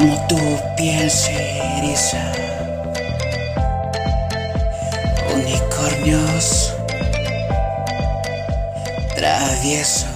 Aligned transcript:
como 0.00 0.16
tu 0.28 0.38
piel 0.78 1.10
se 1.10 1.58
eriza. 1.76 2.32
Unicornios 5.34 6.74
traviesos. 9.14 10.09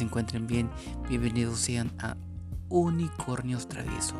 Se 0.00 0.04
encuentren 0.04 0.46
bien. 0.46 0.70
Bienvenidos 1.10 1.58
sean 1.58 1.92
a 1.98 2.16
Unicornios 2.70 3.68
Travieso. 3.68 4.14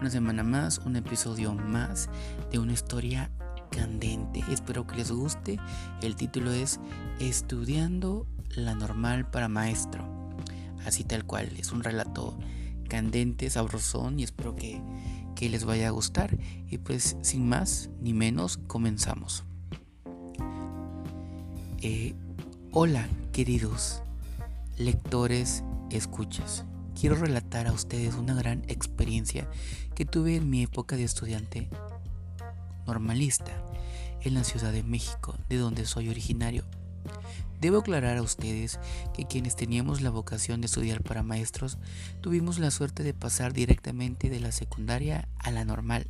Una 0.00 0.08
semana 0.08 0.42
más, 0.42 0.78
un 0.78 0.96
episodio 0.96 1.52
más 1.52 2.08
de 2.50 2.58
una 2.58 2.72
historia 2.72 3.30
candente. 3.70 4.42
Espero 4.50 4.86
que 4.86 4.96
les 4.96 5.12
guste. 5.12 5.58
El 6.00 6.16
título 6.16 6.52
es 6.52 6.80
Estudiando 7.18 8.26
la 8.56 8.74
normal 8.74 9.30
para 9.30 9.48
maestro. 9.48 10.08
Así 10.86 11.04
tal 11.04 11.26
cual, 11.26 11.52
es 11.58 11.70
un 11.70 11.84
relato 11.84 12.38
candente, 12.88 13.50
sabrosón 13.50 14.18
y 14.18 14.22
espero 14.22 14.56
que, 14.56 14.80
que 15.36 15.50
les 15.50 15.66
vaya 15.66 15.88
a 15.88 15.90
gustar. 15.90 16.38
Y 16.66 16.78
pues 16.78 17.18
sin 17.20 17.46
más 17.46 17.90
ni 18.00 18.14
menos, 18.14 18.56
comenzamos. 18.68 19.44
Eh, 21.82 22.14
hola, 22.72 23.06
queridos 23.32 24.02
lectores, 24.80 25.62
escuchas. 25.90 26.64
Quiero 26.98 27.14
relatar 27.14 27.66
a 27.66 27.72
ustedes 27.72 28.14
una 28.14 28.34
gran 28.34 28.62
experiencia 28.66 29.48
que 29.94 30.06
tuve 30.06 30.36
en 30.36 30.48
mi 30.48 30.62
época 30.62 30.96
de 30.96 31.04
estudiante 31.04 31.68
normalista 32.86 33.52
en 34.22 34.34
la 34.34 34.42
Ciudad 34.42 34.72
de 34.72 34.82
México, 34.82 35.36
de 35.50 35.58
donde 35.58 35.84
soy 35.84 36.08
originario. 36.08 36.64
Debo 37.60 37.78
aclarar 37.78 38.16
a 38.16 38.22
ustedes 38.22 38.80
que 39.12 39.26
quienes 39.26 39.54
teníamos 39.54 40.00
la 40.00 40.08
vocación 40.08 40.62
de 40.62 40.66
estudiar 40.66 41.02
para 41.02 41.22
maestros 41.22 41.76
tuvimos 42.22 42.58
la 42.58 42.70
suerte 42.70 43.02
de 43.02 43.12
pasar 43.12 43.52
directamente 43.52 44.30
de 44.30 44.40
la 44.40 44.50
secundaria 44.50 45.28
a 45.38 45.50
la 45.50 45.66
normal, 45.66 46.06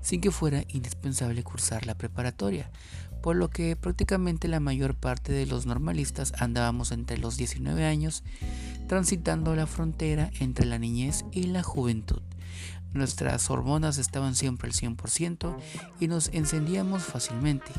sin 0.00 0.22
que 0.22 0.30
fuera 0.30 0.64
indispensable 0.68 1.42
cursar 1.42 1.84
la 1.84 1.98
preparatoria, 1.98 2.70
por 3.22 3.36
lo 3.36 3.50
que 3.50 3.76
prácticamente 3.76 4.48
la 4.48 4.60
mayor 4.60 4.94
parte 4.94 5.32
de 5.32 5.46
los 5.46 5.66
normalistas 5.66 6.32
andábamos 6.38 6.92
entre 6.92 7.18
los 7.18 7.36
19 7.36 7.84
años, 7.84 8.22
transitando 8.88 9.54
la 9.54 9.66
frontera 9.66 10.30
entre 10.40 10.66
la 10.66 10.78
niñez 10.78 11.24
y 11.32 11.44
la 11.44 11.62
juventud. 11.62 12.22
Nuestras 12.92 13.50
hormonas 13.50 13.98
estaban 13.98 14.34
siempre 14.34 14.68
al 14.68 14.74
100% 14.74 15.56
y 16.00 16.08
nos 16.08 16.28
encendíamos 16.28 17.02
fácilmente. 17.02 17.72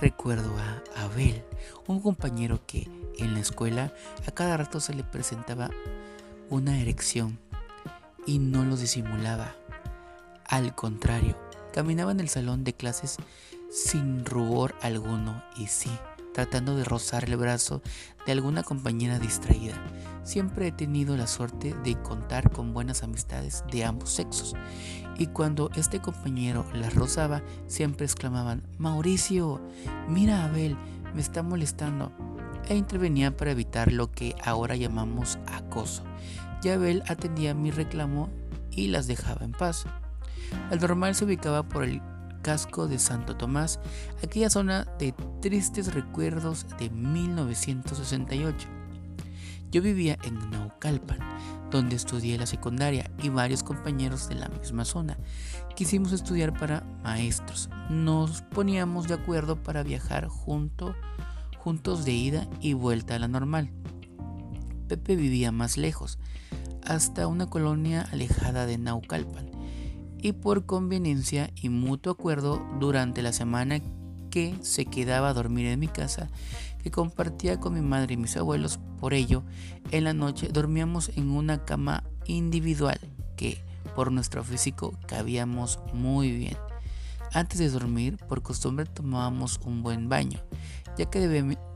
Recuerdo 0.00 0.54
a 0.58 1.02
Abel, 1.02 1.42
un 1.86 2.00
compañero 2.00 2.64
que 2.66 2.88
en 3.18 3.34
la 3.34 3.40
escuela 3.40 3.92
a 4.26 4.30
cada 4.30 4.56
rato 4.56 4.80
se 4.80 4.94
le 4.94 5.04
presentaba 5.04 5.70
una 6.48 6.80
erección 6.80 7.38
y 8.26 8.38
no 8.38 8.64
lo 8.64 8.76
disimulaba. 8.76 9.54
Al 10.46 10.74
contrario, 10.74 11.36
caminaba 11.72 12.12
en 12.12 12.20
el 12.20 12.28
salón 12.28 12.64
de 12.64 12.72
clases 12.72 13.16
sin 13.70 14.24
rubor 14.24 14.74
alguno 14.82 15.42
y 15.56 15.66
sí, 15.66 15.90
tratando 16.34 16.76
de 16.76 16.84
rozar 16.84 17.24
el 17.24 17.36
brazo 17.36 17.82
de 18.26 18.32
alguna 18.32 18.62
compañera 18.62 19.18
distraída. 19.18 19.74
Siempre 20.24 20.68
he 20.68 20.72
tenido 20.72 21.16
la 21.16 21.26
suerte 21.26 21.74
de 21.84 22.00
contar 22.02 22.50
con 22.50 22.74
buenas 22.74 23.02
amistades 23.02 23.64
de 23.70 23.84
ambos 23.84 24.10
sexos 24.10 24.54
y 25.16 25.26
cuando 25.26 25.70
este 25.76 26.00
compañero 26.00 26.66
las 26.72 26.94
rozaba 26.94 27.42
siempre 27.66 28.06
exclamaban, 28.06 28.62
Mauricio, 28.78 29.60
mira 30.08 30.44
Abel, 30.44 30.76
me 31.14 31.20
está 31.20 31.42
molestando 31.42 32.12
e 32.68 32.76
intervenía 32.76 33.36
para 33.36 33.50
evitar 33.50 33.92
lo 33.92 34.10
que 34.10 34.34
ahora 34.44 34.76
llamamos 34.76 35.38
acoso. 35.46 36.04
Y 36.62 36.68
Abel 36.68 37.02
atendía 37.08 37.54
mi 37.54 37.70
reclamo 37.70 38.28
y 38.70 38.88
las 38.88 39.06
dejaba 39.06 39.44
en 39.44 39.52
paz. 39.52 39.86
El 40.70 40.80
normal 40.80 41.14
se 41.14 41.24
ubicaba 41.24 41.62
por 41.62 41.84
el 41.84 42.00
casco 42.42 42.88
de 42.88 42.98
Santo 42.98 43.36
Tomás, 43.36 43.80
aquella 44.22 44.50
zona 44.50 44.86
de 44.98 45.12
tristes 45.40 45.94
recuerdos 45.94 46.66
de 46.78 46.90
1968. 46.90 48.68
Yo 49.70 49.82
vivía 49.82 50.18
en 50.24 50.50
Naucalpan, 50.50 51.18
donde 51.70 51.94
estudié 51.94 52.36
la 52.36 52.46
secundaria 52.46 53.10
y 53.22 53.28
varios 53.28 53.62
compañeros 53.62 54.28
de 54.28 54.34
la 54.34 54.48
misma 54.48 54.84
zona. 54.84 55.16
Quisimos 55.76 56.12
estudiar 56.12 56.58
para 56.58 56.82
maestros. 57.04 57.70
Nos 57.88 58.42
poníamos 58.42 59.06
de 59.06 59.14
acuerdo 59.14 59.62
para 59.62 59.84
viajar 59.84 60.26
junto, 60.26 60.96
juntos 61.58 62.04
de 62.04 62.12
ida 62.12 62.48
y 62.60 62.72
vuelta 62.72 63.14
a 63.14 63.18
la 63.20 63.28
normal. 63.28 63.70
Pepe 64.88 65.14
vivía 65.14 65.52
más 65.52 65.76
lejos, 65.76 66.18
hasta 66.84 67.28
una 67.28 67.46
colonia 67.46 68.08
alejada 68.10 68.66
de 68.66 68.76
Naucalpan 68.76 69.59
y 70.22 70.32
por 70.32 70.66
conveniencia 70.66 71.50
y 71.54 71.68
mutuo 71.68 72.12
acuerdo 72.12 72.64
durante 72.78 73.22
la 73.22 73.32
semana 73.32 73.80
que 74.30 74.54
se 74.62 74.86
quedaba 74.86 75.30
a 75.30 75.34
dormir 75.34 75.66
en 75.66 75.80
mi 75.80 75.88
casa, 75.88 76.28
que 76.82 76.90
compartía 76.90 77.58
con 77.58 77.74
mi 77.74 77.80
madre 77.80 78.14
y 78.14 78.16
mis 78.16 78.36
abuelos, 78.36 78.78
por 79.00 79.14
ello, 79.14 79.42
en 79.90 80.04
la 80.04 80.14
noche 80.14 80.48
dormíamos 80.52 81.10
en 81.16 81.30
una 81.30 81.64
cama 81.64 82.04
individual 82.26 83.00
que, 83.36 83.62
por 83.94 84.12
nuestro 84.12 84.44
físico, 84.44 84.94
cabíamos 85.06 85.80
muy 85.92 86.30
bien. 86.30 86.56
Antes 87.32 87.58
de 87.58 87.70
dormir, 87.70 88.16
por 88.28 88.42
costumbre 88.42 88.86
tomábamos 88.86 89.60
un 89.64 89.82
buen 89.82 90.08
baño, 90.08 90.40
ya 90.98 91.06
que 91.06 91.20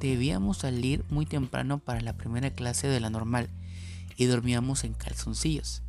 debíamos 0.00 0.58
salir 0.58 1.04
muy 1.08 1.26
temprano 1.26 1.78
para 1.78 2.00
la 2.00 2.16
primera 2.16 2.50
clase 2.50 2.88
de 2.88 3.00
la 3.00 3.10
normal 3.10 3.48
y 4.16 4.26
dormíamos 4.26 4.84
en 4.84 4.94
calzoncillos. 4.94 5.82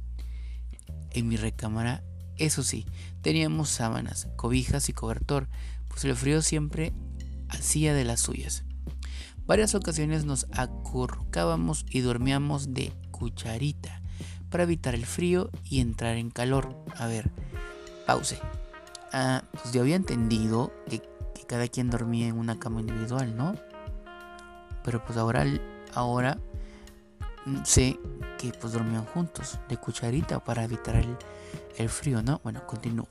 En 1.12 1.28
mi 1.28 1.36
recámara 1.36 2.04
eso 2.38 2.63
sí, 2.63 2.85
teníamos 3.22 3.69
sábanas, 3.69 4.28
cobijas 4.35 4.90
y 4.90 4.94
cobertor, 4.94 5.47
pues 5.88 6.03
el 6.06 6.16
frío 6.16 6.41
siempre 6.41 6.94
hacía 7.50 7.94
de 7.94 8.03
las 8.03 8.19
suyas. 8.19 8.63
Varias 9.46 9.75
ocasiones 9.75 10.25
nos 10.25 10.47
acurrucábamos 10.51 11.85
y 11.90 12.01
dormíamos 12.01 12.74
de 12.74 12.91
cucharita 13.12 14.01
para 14.50 14.63
evitar 14.63 14.95
el 14.95 15.06
frío 15.06 15.51
y 15.63 15.81
entrar 15.81 16.18
en 16.18 16.31
calor. 16.31 16.75
A 16.97 17.07
ver, 17.07 17.31
pause. 18.07 18.40
Ah, 19.13 19.44
pues 19.51 19.74
yo 19.74 19.81
había 19.81 19.95
entendido 19.95 20.74
que, 20.90 21.00
que, 21.00 21.45
cada 21.47 21.68
quien 21.68 21.90
dormía 21.90 22.28
en 22.28 22.38
una 22.38 22.57
cama 22.59 22.81
individual, 22.81 23.38
¿no? 23.38 23.56
Pero 24.84 25.06
pues 25.06 25.18
ahora, 25.18 25.45
ahora 25.94 26.39
sé 27.63 28.00
que 28.39 28.51
pues 28.60 28.74
dormían 28.74 29.06
juntos, 29.06 29.60
de 29.69 29.77
cucharita 29.77 30.44
para 30.44 30.63
evitar 30.63 30.95
el, 30.95 31.18
el 31.77 31.89
frío, 31.89 32.22
¿no? 32.22 32.42
Bueno, 32.44 32.66
continúo. 32.68 33.07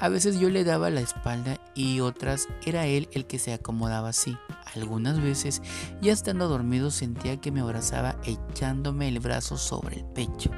A 0.00 0.08
veces 0.08 0.38
yo 0.38 0.50
le 0.50 0.64
daba 0.64 0.90
la 0.90 1.00
espalda 1.00 1.58
y 1.74 2.00
otras 2.00 2.48
era 2.66 2.86
él 2.86 3.08
el 3.12 3.26
que 3.26 3.38
se 3.38 3.52
acomodaba 3.52 4.10
así. 4.10 4.36
Algunas 4.74 5.22
veces, 5.22 5.62
ya 6.00 6.12
estando 6.12 6.48
dormido, 6.48 6.90
sentía 6.90 7.40
que 7.40 7.50
me 7.50 7.60
abrazaba 7.60 8.16
echándome 8.24 9.08
el 9.08 9.20
brazo 9.20 9.56
sobre 9.56 9.96
el 9.96 10.04
pecho 10.04 10.50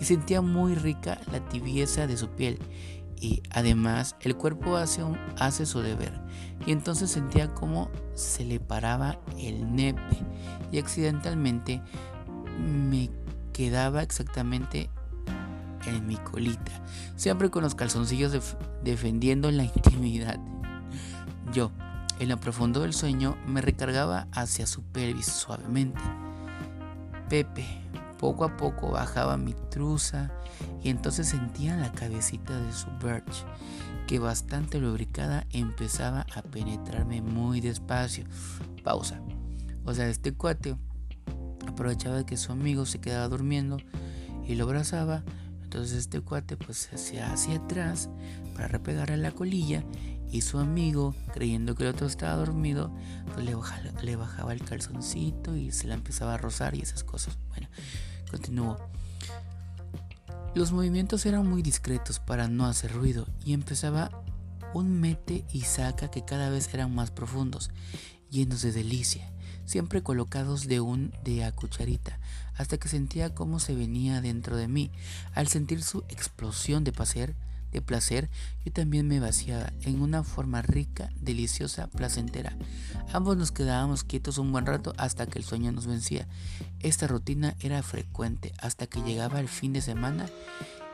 y 0.00 0.04
sentía 0.04 0.40
muy 0.40 0.74
rica 0.74 1.20
la 1.30 1.46
tibieza 1.48 2.06
de 2.06 2.16
su 2.16 2.28
piel 2.30 2.58
y 3.20 3.40
además 3.50 4.16
el 4.20 4.36
cuerpo 4.36 4.76
hace, 4.76 5.02
hace 5.38 5.64
su 5.64 5.80
deber 5.80 6.12
y 6.66 6.72
entonces 6.72 7.10
sentía 7.10 7.54
como 7.54 7.88
se 8.14 8.44
le 8.44 8.58
paraba 8.58 9.20
el 9.38 9.74
nepe 9.74 10.16
y 10.72 10.78
accidentalmente 10.78 11.80
me 12.58 13.10
quedaba 13.52 14.02
exactamente 14.02 14.90
en 15.86 16.06
mi 16.06 16.16
colita, 16.16 16.72
siempre 17.16 17.50
con 17.50 17.62
los 17.62 17.74
calzoncillos 17.74 18.56
defendiendo 18.82 19.50
la 19.50 19.64
intimidad. 19.76 20.38
Yo, 21.52 21.70
en 22.18 22.28
lo 22.28 22.38
profundo 22.38 22.80
del 22.80 22.94
sueño, 22.94 23.36
me 23.46 23.60
recargaba 23.60 24.28
hacia 24.32 24.66
su 24.66 24.82
pelvis 24.82 25.26
suavemente. 25.26 26.00
Pepe, 27.28 27.66
poco 28.18 28.44
a 28.44 28.56
poco 28.56 28.90
bajaba 28.90 29.36
mi 29.36 29.54
truza 29.70 30.30
y 30.82 30.90
entonces 30.90 31.28
sentía 31.28 31.76
la 31.76 31.90
cabecita 31.92 32.58
de 32.58 32.72
su 32.72 32.86
birch 33.02 33.44
que 34.06 34.18
bastante 34.18 34.78
lubricada 34.78 35.46
empezaba 35.50 36.26
a 36.34 36.42
penetrarme 36.42 37.22
muy 37.22 37.60
despacio. 37.60 38.24
Pausa. 38.84 39.20
O 39.84 39.94
sea, 39.94 40.08
este 40.08 40.32
cuate 40.32 40.76
aprovechaba 41.66 42.24
que 42.26 42.36
su 42.36 42.52
amigo 42.52 42.86
se 42.86 43.00
quedaba 43.00 43.28
durmiendo 43.28 43.78
y 44.46 44.54
lo 44.54 44.64
abrazaba. 44.64 45.24
Entonces 45.72 46.00
este 46.00 46.20
cuate 46.20 46.58
pues 46.58 46.76
se 46.76 46.94
hacía 46.94 47.32
hacia 47.32 47.56
atrás 47.56 48.10
para 48.54 48.68
repegarle 48.68 49.16
la 49.16 49.32
colilla 49.32 49.82
y 50.30 50.42
su 50.42 50.58
amigo, 50.58 51.14
creyendo 51.32 51.74
que 51.74 51.84
el 51.84 51.88
otro 51.88 52.06
estaba 52.06 52.36
dormido, 52.36 52.94
pues 53.32 53.46
le 53.46 53.54
bajaba, 53.54 54.02
le 54.02 54.16
bajaba 54.16 54.52
el 54.52 54.62
calzoncito 54.62 55.56
y 55.56 55.72
se 55.72 55.86
la 55.86 55.94
empezaba 55.94 56.34
a 56.34 56.36
rozar 56.36 56.74
y 56.74 56.82
esas 56.82 57.04
cosas. 57.04 57.38
Bueno, 57.48 57.68
continuó. 58.30 58.76
Los 60.54 60.72
movimientos 60.72 61.24
eran 61.24 61.48
muy 61.48 61.62
discretos 61.62 62.20
para 62.20 62.48
no 62.48 62.66
hacer 62.66 62.92
ruido 62.92 63.26
y 63.42 63.54
empezaba 63.54 64.10
un 64.74 65.00
mete 65.00 65.46
y 65.54 65.62
saca 65.62 66.10
que 66.10 66.22
cada 66.22 66.50
vez 66.50 66.68
eran 66.74 66.94
más 66.94 67.10
profundos, 67.10 67.70
llenos 68.28 68.60
de 68.60 68.72
delicia, 68.72 69.32
siempre 69.64 70.02
colocados 70.02 70.68
de 70.68 70.80
un 70.80 71.14
de 71.24 71.44
a 71.44 71.52
cucharita, 71.52 72.20
hasta 72.56 72.78
que 72.78 72.88
sentía 72.88 73.34
cómo 73.34 73.60
se 73.60 73.74
venía 73.74 74.20
dentro 74.20 74.56
de 74.56 74.68
mí. 74.68 74.90
Al 75.34 75.48
sentir 75.48 75.82
su 75.82 76.04
explosión 76.08 76.84
de 76.84 76.92
placer, 76.92 77.34
de 77.72 77.80
placer, 77.80 78.28
yo 78.64 78.72
también 78.72 79.08
me 79.08 79.18
vaciaba 79.18 79.72
en 79.80 80.02
una 80.02 80.22
forma 80.22 80.62
rica, 80.62 81.10
deliciosa, 81.20 81.88
placentera. 81.88 82.56
Ambos 83.12 83.36
nos 83.36 83.50
quedábamos 83.50 84.04
quietos 84.04 84.38
un 84.38 84.52
buen 84.52 84.66
rato 84.66 84.92
hasta 84.98 85.26
que 85.26 85.38
el 85.38 85.44
sueño 85.44 85.72
nos 85.72 85.86
vencía. 85.86 86.28
Esta 86.80 87.06
rutina 87.06 87.56
era 87.60 87.82
frecuente 87.82 88.52
hasta 88.58 88.86
que 88.86 89.00
llegaba 89.00 89.40
el 89.40 89.48
fin 89.48 89.72
de 89.72 89.80
semana 89.80 90.26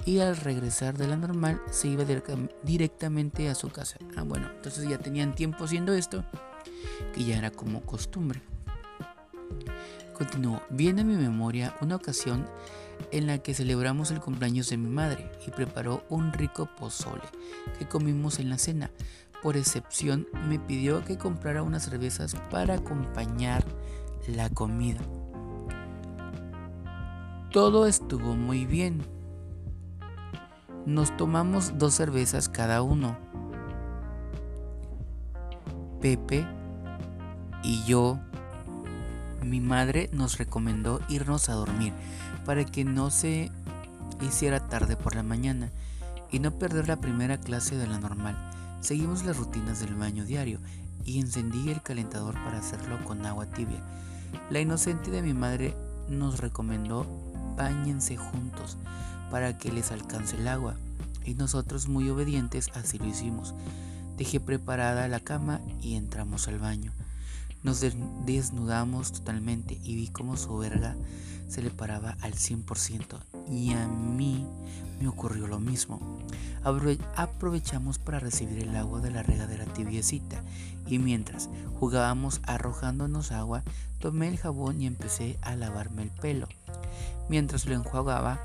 y 0.07 0.21
al 0.21 0.37
regresar 0.37 0.97
de 0.97 1.09
la 1.09 1.17
normal 1.17 1.61
se 1.71 1.89
iba 1.89 2.05
directamente 2.63 3.49
a 3.49 3.55
su 3.55 3.71
casa. 3.71 3.99
Ah, 4.17 4.23
bueno, 4.23 4.49
entonces 4.55 4.89
ya 4.89 4.99
tenían 4.99 5.35
tiempo 5.35 5.65
haciendo 5.65 5.93
esto, 5.93 6.25
que 7.13 7.25
ya 7.25 7.37
era 7.37 7.51
como 7.51 7.83
costumbre. 7.83 8.41
Continuó, 10.19 10.61
viene 10.69 11.03
a 11.03 11.05
mi 11.05 11.15
memoria 11.15 11.77
una 11.81 11.95
ocasión 11.95 12.45
en 13.13 13.29
la 13.29 13.39
que 13.39 13.55
celebramos 13.55 14.11
el 14.11 14.19
cumpleaños 14.19 14.69
de 14.69 14.77
mi 14.77 14.89
madre 14.89 15.31
y 15.47 15.53
preparó 15.53 16.03
un 16.09 16.33
rico 16.33 16.69
pozole 16.77 17.23
que 17.79 17.87
comimos 17.87 18.41
en 18.41 18.51
la 18.51 18.59
cena. 18.59 18.91
Por 19.45 19.57
excepción 19.57 20.27
me 20.49 20.59
pidió 20.59 21.05
que 21.05 21.17
comprara 21.17 21.63
unas 21.63 21.85
cervezas 21.85 22.35
para 22.51 22.75
acompañar 22.75 23.65
la 24.27 24.51
comida. 24.51 25.01
Todo 27.53 27.87
estuvo 27.87 28.35
muy 28.35 28.67
bien. 28.67 29.03
Nos 30.85 31.17
tomamos 31.17 31.79
dos 31.79 31.95
cervezas 31.95 32.49
cada 32.49 32.83
uno. 32.83 33.17
Pepe 36.01 36.45
y 37.63 37.85
yo, 37.85 38.19
mi 39.43 39.61
madre 39.61 40.11
nos 40.13 40.39
recomendó 40.39 41.01
irnos 41.09 41.49
a 41.49 41.55
dormir 41.55 41.93
para 42.45 42.65
que 42.65 42.85
no 42.85 43.11
se 43.11 43.51
hiciera 44.21 44.69
tarde 44.69 44.97
por 44.97 45.15
la 45.15 45.23
mañana 45.23 45.71
y 46.31 46.39
no 46.41 46.59
perder 46.59 46.89
la 46.89 46.97
primera 46.97 47.39
clase 47.39 47.77
de 47.77 47.87
la 47.87 47.99
normal. 47.99 48.37
Seguimos 48.81 49.25
las 49.25 49.37
rutinas 49.37 49.81
del 49.81 49.95
baño 49.95 50.25
diario 50.25 50.61
y 51.05 51.21
encendí 51.21 51.71
el 51.71 51.83
calentador 51.83 52.35
para 52.35 52.59
hacerlo 52.59 53.03
con 53.05 53.25
agua 53.25 53.47
tibia. 53.47 53.83
La 54.51 54.61
inocente 54.61 55.11
de 55.11 55.23
mi 55.23 55.35
madre 55.35 55.75
nos 56.09 56.41
recomendó 56.41 57.07
bañense 57.57 58.17
juntos 58.17 58.77
para 59.31 59.59
que 59.59 59.73
les 59.73 59.91
alcance 59.91 60.37
el 60.37 60.49
agua 60.49 60.77
y 61.25 61.35
nosotros 61.35 61.89
muy 61.89 62.09
obedientes 62.09 62.71
así 62.75 62.99
lo 62.99 63.07
hicimos. 63.07 63.55
Dejé 64.17 64.41
preparada 64.41 65.09
la 65.09 65.21
cama 65.21 65.61
y 65.81 65.95
entramos 65.95 66.49
al 66.49 66.59
baño. 66.59 66.93
Nos 67.63 67.81
desnudamos 67.81 69.13
totalmente 69.13 69.79
y 69.83 69.97
vi 69.97 70.09
cómo 70.09 70.37
su 70.37 70.57
verga 70.57 70.97
se 71.49 71.63
le 71.63 71.71
paraba 71.71 72.17
al 72.21 72.35
100% 72.35 73.19
y 73.51 73.73
a 73.73 73.89
mí 73.89 74.47
me 75.01 75.09
ocurrió 75.09 75.47
lo 75.47 75.59
mismo. 75.59 76.01
Aprovechamos 77.17 77.99
para 77.99 78.21
recibir 78.21 78.59
el 78.59 78.77
agua 78.77 79.01
de 79.01 79.11
la 79.11 79.23
regadera 79.23 79.65
tibiecita 79.65 80.43
y 80.87 80.99
mientras 80.99 81.49
jugábamos 81.81 82.41
arrojándonos 82.45 83.33
agua, 83.33 83.63
tomé 83.99 84.29
el 84.29 84.39
jabón 84.39 84.81
y 84.81 84.87
empecé 84.87 85.39
a 85.43 85.57
lavarme 85.57 86.03
el 86.03 86.11
pelo. 86.11 86.49
Mientras 87.29 87.67
lo 87.67 87.75
enjuagaba, 87.75 88.41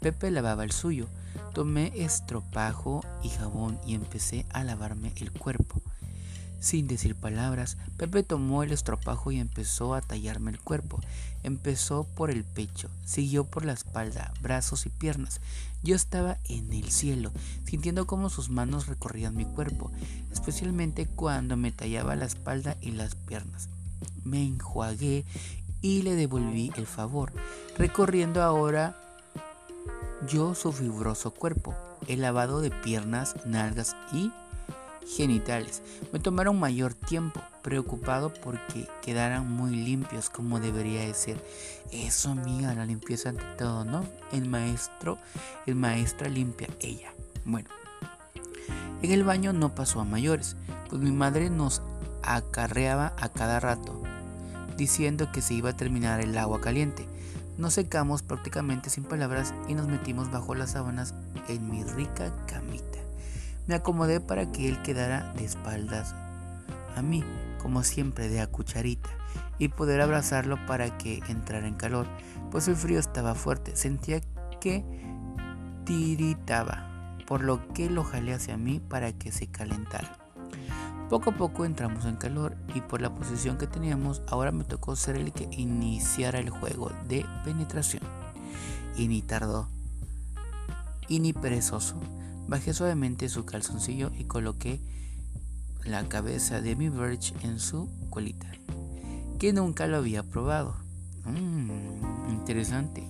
Pepe 0.00 0.30
lavaba 0.30 0.64
el 0.64 0.72
suyo. 0.72 1.08
Tomé 1.52 1.92
estropajo 1.94 3.04
y 3.22 3.28
jabón 3.28 3.78
y 3.86 3.94
empecé 3.94 4.46
a 4.50 4.64
lavarme 4.64 5.12
el 5.16 5.30
cuerpo. 5.30 5.82
Sin 6.60 6.86
decir 6.86 7.14
palabras, 7.14 7.78
Pepe 7.96 8.22
tomó 8.22 8.62
el 8.62 8.70
estropajo 8.70 9.32
y 9.32 9.40
empezó 9.40 9.94
a 9.94 10.02
tallarme 10.02 10.50
el 10.50 10.60
cuerpo. 10.60 11.00
Empezó 11.42 12.04
por 12.04 12.30
el 12.30 12.44
pecho, 12.44 12.90
siguió 13.06 13.44
por 13.44 13.64
la 13.64 13.72
espalda, 13.72 14.34
brazos 14.42 14.84
y 14.84 14.90
piernas. 14.90 15.40
Yo 15.82 15.96
estaba 15.96 16.36
en 16.50 16.70
el 16.74 16.90
cielo, 16.90 17.32
sintiendo 17.64 18.06
cómo 18.06 18.28
sus 18.28 18.50
manos 18.50 18.88
recorrían 18.88 19.34
mi 19.34 19.46
cuerpo, 19.46 19.90
especialmente 20.30 21.06
cuando 21.06 21.56
me 21.56 21.72
tallaba 21.72 22.14
la 22.14 22.26
espalda 22.26 22.76
y 22.82 22.90
las 22.90 23.14
piernas. 23.14 23.70
Me 24.22 24.44
enjuagué 24.44 25.24
y 25.80 26.02
le 26.02 26.14
devolví 26.14 26.72
el 26.76 26.86
favor, 26.86 27.32
recorriendo 27.78 28.42
ahora 28.42 28.96
yo 30.28 30.54
su 30.54 30.72
fibroso 30.72 31.30
cuerpo, 31.30 31.74
el 32.06 32.20
lavado 32.20 32.60
de 32.60 32.70
piernas, 32.70 33.34
nalgas 33.46 33.96
y 34.12 34.30
genitales. 35.06 35.82
Me 36.12 36.18
tomaron 36.18 36.58
mayor 36.58 36.94
tiempo, 36.94 37.40
preocupado 37.62 38.32
porque 38.32 38.88
quedaran 39.02 39.50
muy 39.50 39.76
limpios 39.76 40.30
como 40.30 40.60
debería 40.60 41.00
de 41.00 41.14
ser. 41.14 41.44
Eso, 41.92 42.30
amiga, 42.30 42.74
la 42.74 42.86
limpieza 42.86 43.30
ante 43.30 43.44
todo, 43.58 43.84
¿no? 43.84 44.04
El 44.32 44.48
maestro, 44.48 45.18
el 45.66 45.74
maestra 45.74 46.28
limpia 46.28 46.68
ella. 46.80 47.12
Bueno, 47.44 47.68
en 49.02 49.12
el 49.12 49.24
baño 49.24 49.52
no 49.52 49.74
pasó 49.74 50.00
a 50.00 50.04
mayores, 50.04 50.56
pues 50.88 51.00
mi 51.00 51.10
madre 51.10 51.50
nos 51.50 51.82
acarreaba 52.22 53.14
a 53.18 53.28
cada 53.30 53.58
rato, 53.58 54.02
diciendo 54.76 55.32
que 55.32 55.42
se 55.42 55.54
iba 55.54 55.70
a 55.70 55.76
terminar 55.76 56.20
el 56.20 56.36
agua 56.36 56.60
caliente. 56.60 57.06
Nos 57.56 57.74
secamos 57.74 58.22
prácticamente 58.22 58.90
sin 58.90 59.04
palabras 59.04 59.54
y 59.68 59.74
nos 59.74 59.86
metimos 59.86 60.30
bajo 60.30 60.54
las 60.54 60.72
sábanas 60.72 61.14
en 61.48 61.70
mi 61.70 61.82
rica 61.84 62.32
camita. 62.46 62.89
Me 63.70 63.76
acomodé 63.76 64.18
para 64.18 64.50
que 64.50 64.68
él 64.68 64.82
quedara 64.82 65.32
de 65.34 65.44
espaldas 65.44 66.12
a 66.96 67.02
mí, 67.02 67.22
como 67.62 67.84
siempre 67.84 68.28
de 68.28 68.40
a 68.40 68.48
cucharita, 68.48 69.08
y 69.58 69.68
poder 69.68 70.00
abrazarlo 70.00 70.58
para 70.66 70.98
que 70.98 71.22
entrara 71.28 71.68
en 71.68 71.74
calor, 71.74 72.08
pues 72.50 72.66
el 72.66 72.74
frío 72.74 72.98
estaba 72.98 73.36
fuerte. 73.36 73.76
Sentía 73.76 74.22
que 74.60 74.84
tiritaba, 75.84 77.14
por 77.28 77.44
lo 77.44 77.72
que 77.72 77.88
lo 77.88 78.02
jalé 78.02 78.34
hacia 78.34 78.56
mí 78.56 78.80
para 78.80 79.12
que 79.12 79.30
se 79.30 79.46
calentara. 79.46 80.18
Poco 81.08 81.30
a 81.30 81.36
poco 81.36 81.64
entramos 81.64 82.06
en 82.06 82.16
calor 82.16 82.56
y 82.74 82.80
por 82.80 83.00
la 83.00 83.14
posición 83.14 83.56
que 83.56 83.68
teníamos 83.68 84.20
ahora 84.26 84.50
me 84.50 84.64
tocó 84.64 84.96
ser 84.96 85.14
el 85.14 85.32
que 85.32 85.48
iniciara 85.52 86.40
el 86.40 86.50
juego 86.50 86.90
de 87.06 87.24
penetración. 87.44 88.02
Y 88.96 89.06
ni 89.06 89.22
tardó. 89.22 89.68
Y 91.06 91.20
ni 91.20 91.32
perezoso. 91.32 92.00
Bajé 92.50 92.74
suavemente 92.74 93.28
su 93.28 93.44
calzoncillo 93.44 94.10
y 94.18 94.24
coloqué 94.24 94.80
la 95.84 96.08
cabeza 96.08 96.60
de 96.60 96.74
mi 96.74 96.88
Verge 96.88 97.32
en 97.44 97.60
su 97.60 97.88
colita, 98.10 98.50
que 99.38 99.52
nunca 99.52 99.86
lo 99.86 99.98
había 99.98 100.24
probado. 100.24 100.74
Mmm, 101.26 102.28
interesante. 102.28 103.06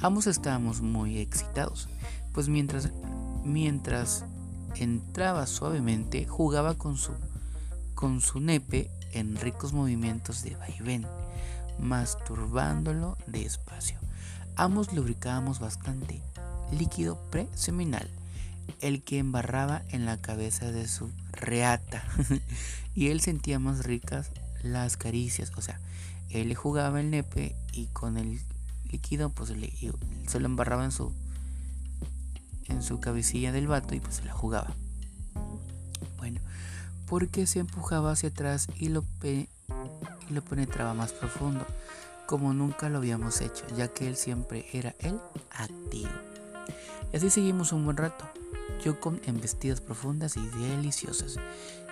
Ambos 0.00 0.26
estábamos 0.26 0.80
muy 0.80 1.18
excitados, 1.18 1.88
pues 2.32 2.48
mientras, 2.48 2.90
mientras 3.44 4.24
entraba 4.74 5.46
suavemente, 5.46 6.26
jugaba 6.26 6.74
con 6.74 6.96
su, 6.96 7.12
con 7.94 8.20
su 8.20 8.40
nepe 8.40 8.90
en 9.12 9.36
ricos 9.36 9.72
movimientos 9.72 10.42
de 10.42 10.56
vaivén, 10.56 11.06
masturbándolo 11.78 13.16
despacio. 13.28 14.00
Ambos 14.56 14.92
lubricábamos 14.92 15.60
bastante 15.60 16.20
líquido 16.72 17.16
preseminal 17.30 18.10
el 18.80 19.02
que 19.02 19.18
embarraba 19.18 19.82
en 19.90 20.04
la 20.04 20.16
cabeza 20.20 20.70
de 20.70 20.88
su 20.88 21.10
reata. 21.32 22.04
y 22.94 23.08
él 23.08 23.20
sentía 23.20 23.58
más 23.58 23.84
ricas 23.84 24.30
las 24.62 24.96
caricias. 24.96 25.52
O 25.56 25.62
sea, 25.62 25.80
él 26.30 26.48
le 26.48 26.54
jugaba 26.54 27.00
el 27.00 27.10
nepe 27.10 27.56
y 27.72 27.86
con 27.86 28.16
el 28.16 28.40
líquido 28.90 29.30
pues 29.30 29.50
le, 29.50 29.72
se 30.26 30.40
lo 30.40 30.46
embarraba 30.46 30.84
en 30.84 30.92
su 30.92 31.12
en 32.68 32.82
su 32.82 33.00
cabecilla 33.00 33.50
del 33.50 33.66
vato 33.66 33.94
y 33.94 34.00
pues 34.00 34.16
se 34.16 34.24
la 34.24 34.32
jugaba. 34.32 34.74
Bueno, 36.18 36.40
porque 37.08 37.46
se 37.46 37.58
empujaba 37.58 38.12
hacia 38.12 38.28
atrás 38.28 38.68
y 38.78 38.90
lo, 38.90 39.04
y 39.24 39.48
lo 40.32 40.42
penetraba 40.42 40.94
más 40.94 41.12
profundo, 41.12 41.66
como 42.26 42.54
nunca 42.54 42.88
lo 42.88 42.98
habíamos 42.98 43.40
hecho, 43.40 43.64
ya 43.76 43.88
que 43.88 44.06
él 44.06 44.16
siempre 44.16 44.66
era 44.72 44.94
el 45.00 45.18
activo. 45.50 46.10
Y 47.12 47.16
así 47.16 47.28
seguimos 47.30 47.72
un 47.72 47.84
buen 47.84 47.96
rato 47.96 48.24
yo 48.84 49.00
con 49.00 49.20
embestidas 49.26 49.80
profundas 49.80 50.36
y 50.36 50.46
deliciosas, 50.58 51.36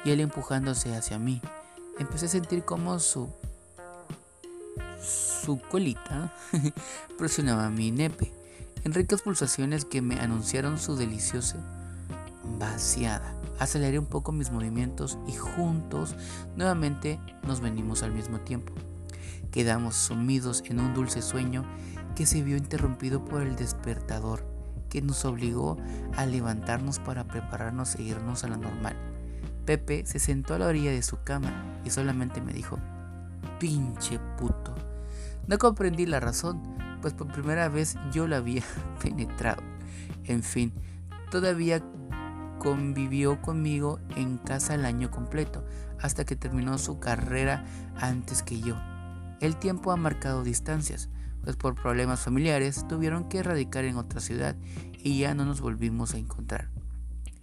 y 0.05 0.11
él 0.11 0.21
empujándose 0.21 0.95
hacia 0.95 1.19
mí. 1.19 1.41
Empecé 1.99 2.27
a 2.27 2.31
sentir 2.31 2.65
como 2.65 2.99
su 2.99 3.29
su 5.01 5.61
colita 5.61 6.33
presionaba 7.19 7.71
mi 7.71 7.91
nepe 7.91 8.33
en 8.85 8.93
ricas 8.93 9.23
pulsaciones 9.23 9.85
que 9.85 10.03
me 10.03 10.19
anunciaron 10.21 10.79
su 10.79 10.97
deliciosa 10.97 11.57
vaciada. 12.59 13.35
Aceleré 13.59 13.99
un 13.99 14.07
poco 14.07 14.33
mis 14.33 14.51
movimientos 14.51 15.19
y 15.27 15.33
juntos 15.33 16.15
nuevamente 16.57 17.19
nos 17.47 17.61
venimos 17.61 18.03
al 18.03 18.13
mismo 18.13 18.41
tiempo. 18.41 18.73
Quedamos 19.51 19.97
sumidos 19.97 20.63
en 20.67 20.81
un 20.81 20.95
dulce 20.95 21.23
sueño 21.23 21.65
que 22.15 22.27
se 22.27 22.43
vio 22.43 22.57
interrumpido 22.57 23.25
por 23.25 23.43
el 23.43 23.57
despertador 23.57 24.45
que 24.89 25.03
nos 25.03 25.25
obligó 25.25 25.77
a 26.17 26.27
levantarnos 26.27 26.99
para 26.99 27.25
prepararnos 27.25 27.95
e 27.97 28.03
irnos 28.03 28.45
a 28.45 28.49
la 28.49 28.57
normal. 28.57 28.97
Pepe 29.65 30.07
se 30.07 30.19
sentó 30.19 30.55
a 30.55 30.59
la 30.59 30.67
orilla 30.67 30.91
de 30.91 31.03
su 31.03 31.23
cama 31.23 31.81
y 31.85 31.91
solamente 31.91 32.41
me 32.41 32.53
dijo, 32.53 32.79
pinche 33.59 34.19
puto. 34.39 34.75
No 35.47 35.59
comprendí 35.59 36.07
la 36.07 36.21
razón, 36.21 36.63
pues 37.01 37.15
por 37.15 37.31
primera 37.33 37.69
vez 37.69 37.97
yo 38.13 38.27
la 38.27 38.39
había 38.39 38.63
penetrado. 39.03 39.63
En 40.25 40.43
fin, 40.43 40.73
todavía 41.31 41.83
convivió 42.59 43.41
conmigo 43.41 44.01
en 44.17 44.39
casa 44.39 44.75
el 44.75 44.85
año 44.85 45.11
completo, 45.11 45.65
hasta 46.01 46.25
que 46.25 46.37
terminó 46.37 46.79
su 46.79 46.99
carrera 46.99 47.65
antes 47.97 48.43
que 48.43 48.61
yo. 48.61 48.77
El 49.41 49.57
tiempo 49.57 49.93
ha 49.93 49.97
marcado 49.97 50.43
distancias, 50.43 51.09
por 51.57 51.75
problemas 51.75 52.21
familiares 52.21 52.87
tuvieron 52.89 53.29
que 53.29 53.43
radicar 53.43 53.85
en 53.85 53.97
otra 53.97 54.21
ciudad 54.21 54.57
y 55.03 55.19
ya 55.19 55.35
no 55.35 55.45
nos 55.45 55.61
volvimos 55.61 56.15
a 56.15 56.19
encontrar. 56.19 56.69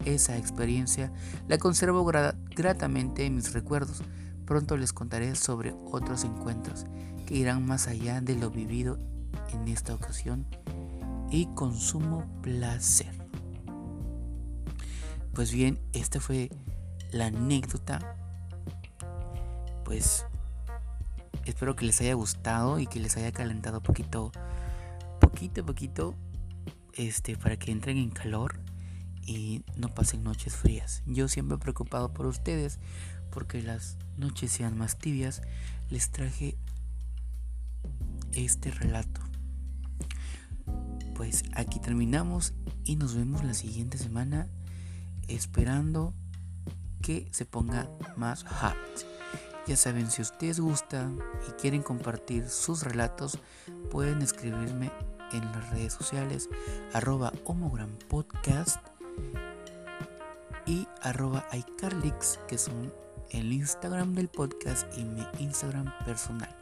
Esa 0.06 0.38
experiencia 0.38 1.12
la 1.48 1.58
conservo 1.58 2.06
gratamente 2.56 3.26
en 3.26 3.36
mis 3.36 3.54
recuerdos. 3.54 4.04
Pronto 4.46 4.78
les 4.78 4.94
contaré 4.94 5.36
sobre 5.36 5.74
otros 5.92 6.24
encuentros 6.24 6.86
que 7.26 7.36
irán 7.36 7.66
más 7.66 7.88
allá 7.88 8.22
de 8.22 8.36
lo 8.36 8.52
vivido 8.52 9.00
en 9.52 9.68
esta 9.68 9.96
ocasión 9.96 10.46
y 11.32 11.48
con 11.56 11.76
sumo 11.76 12.26
placer. 12.42 13.12
Pues 15.34 15.52
bien, 15.52 15.80
esta 15.94 16.20
fue 16.20 16.50
la 17.12 17.28
anécdota. 17.28 18.16
Pues 19.84 20.26
espero 21.46 21.76
que 21.76 21.86
les 21.86 22.02
haya 22.02 22.14
gustado 22.14 22.80
y 22.80 22.88
que 22.88 23.00
les 23.00 23.18
haya 23.18 23.32
calentado 23.32 23.82
poquito, 23.82 24.32
poquito, 25.20 25.66
poquito, 25.66 26.16
este, 26.94 27.38
para 27.38 27.58
que 27.58 27.72
entren 27.72 27.98
en 27.98 28.10
calor 28.10 28.60
y 29.26 29.64
no 29.78 29.90
pasen 29.90 30.24
noches 30.24 30.56
frías. 30.56 31.04
Yo 31.06 31.28
siempre 31.28 31.58
preocupado 31.58 32.14
por 32.14 32.26
ustedes 32.26 32.80
porque 33.32 33.62
las 33.62 33.98
noches 34.18 34.52
sean 34.52 34.78
más 34.78 34.98
tibias, 34.98 35.42
les 35.90 36.10
traje 36.12 36.58
este 38.34 38.72
relato. 38.72 39.22
Pues 41.16 41.44
aquí 41.54 41.80
terminamos 41.80 42.54
y 42.84 42.98
nos 42.98 43.16
vemos 43.16 43.44
la 43.44 43.54
siguiente 43.54 43.98
semana 43.98 44.48
esperando 45.28 46.14
que 47.02 47.28
se 47.32 47.46
ponga 47.46 47.90
más 48.18 48.44
hot. 48.44 49.15
Ya 49.68 49.76
saben, 49.76 50.12
si 50.12 50.22
ustedes 50.22 50.60
gustan 50.60 51.20
y 51.50 51.52
quieren 51.54 51.82
compartir 51.82 52.48
sus 52.50 52.84
relatos, 52.84 53.40
pueden 53.90 54.22
escribirme 54.22 54.92
en 55.32 55.44
las 55.52 55.72
redes 55.72 55.94
sociales 55.94 56.50
arroba 56.94 57.32
podcast 58.08 58.78
y 60.68 60.88
arroba 61.02 61.48
iCarlix, 61.52 62.40
que 62.48 62.60
son 62.60 62.94
el 63.32 63.52
Instagram 63.52 64.14
del 64.14 64.28
podcast 64.28 64.86
y 64.98 65.04
mi 65.04 65.26
Instagram 65.40 65.92
personal. 66.06 66.56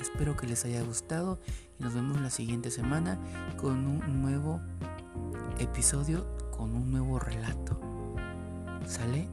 Espero 0.00 0.36
que 0.36 0.46
les 0.46 0.64
haya 0.64 0.82
gustado 0.82 1.40
y 1.80 1.82
nos 1.82 1.94
vemos 1.94 2.20
la 2.20 2.30
siguiente 2.30 2.70
semana 2.70 3.18
con 3.56 3.86
un 3.86 4.22
nuevo 4.22 4.60
episodio, 5.58 6.26
con 6.52 6.74
un 6.76 6.92
nuevo 6.92 7.18
relato. 7.18 7.76
¿Sale? 8.86 9.28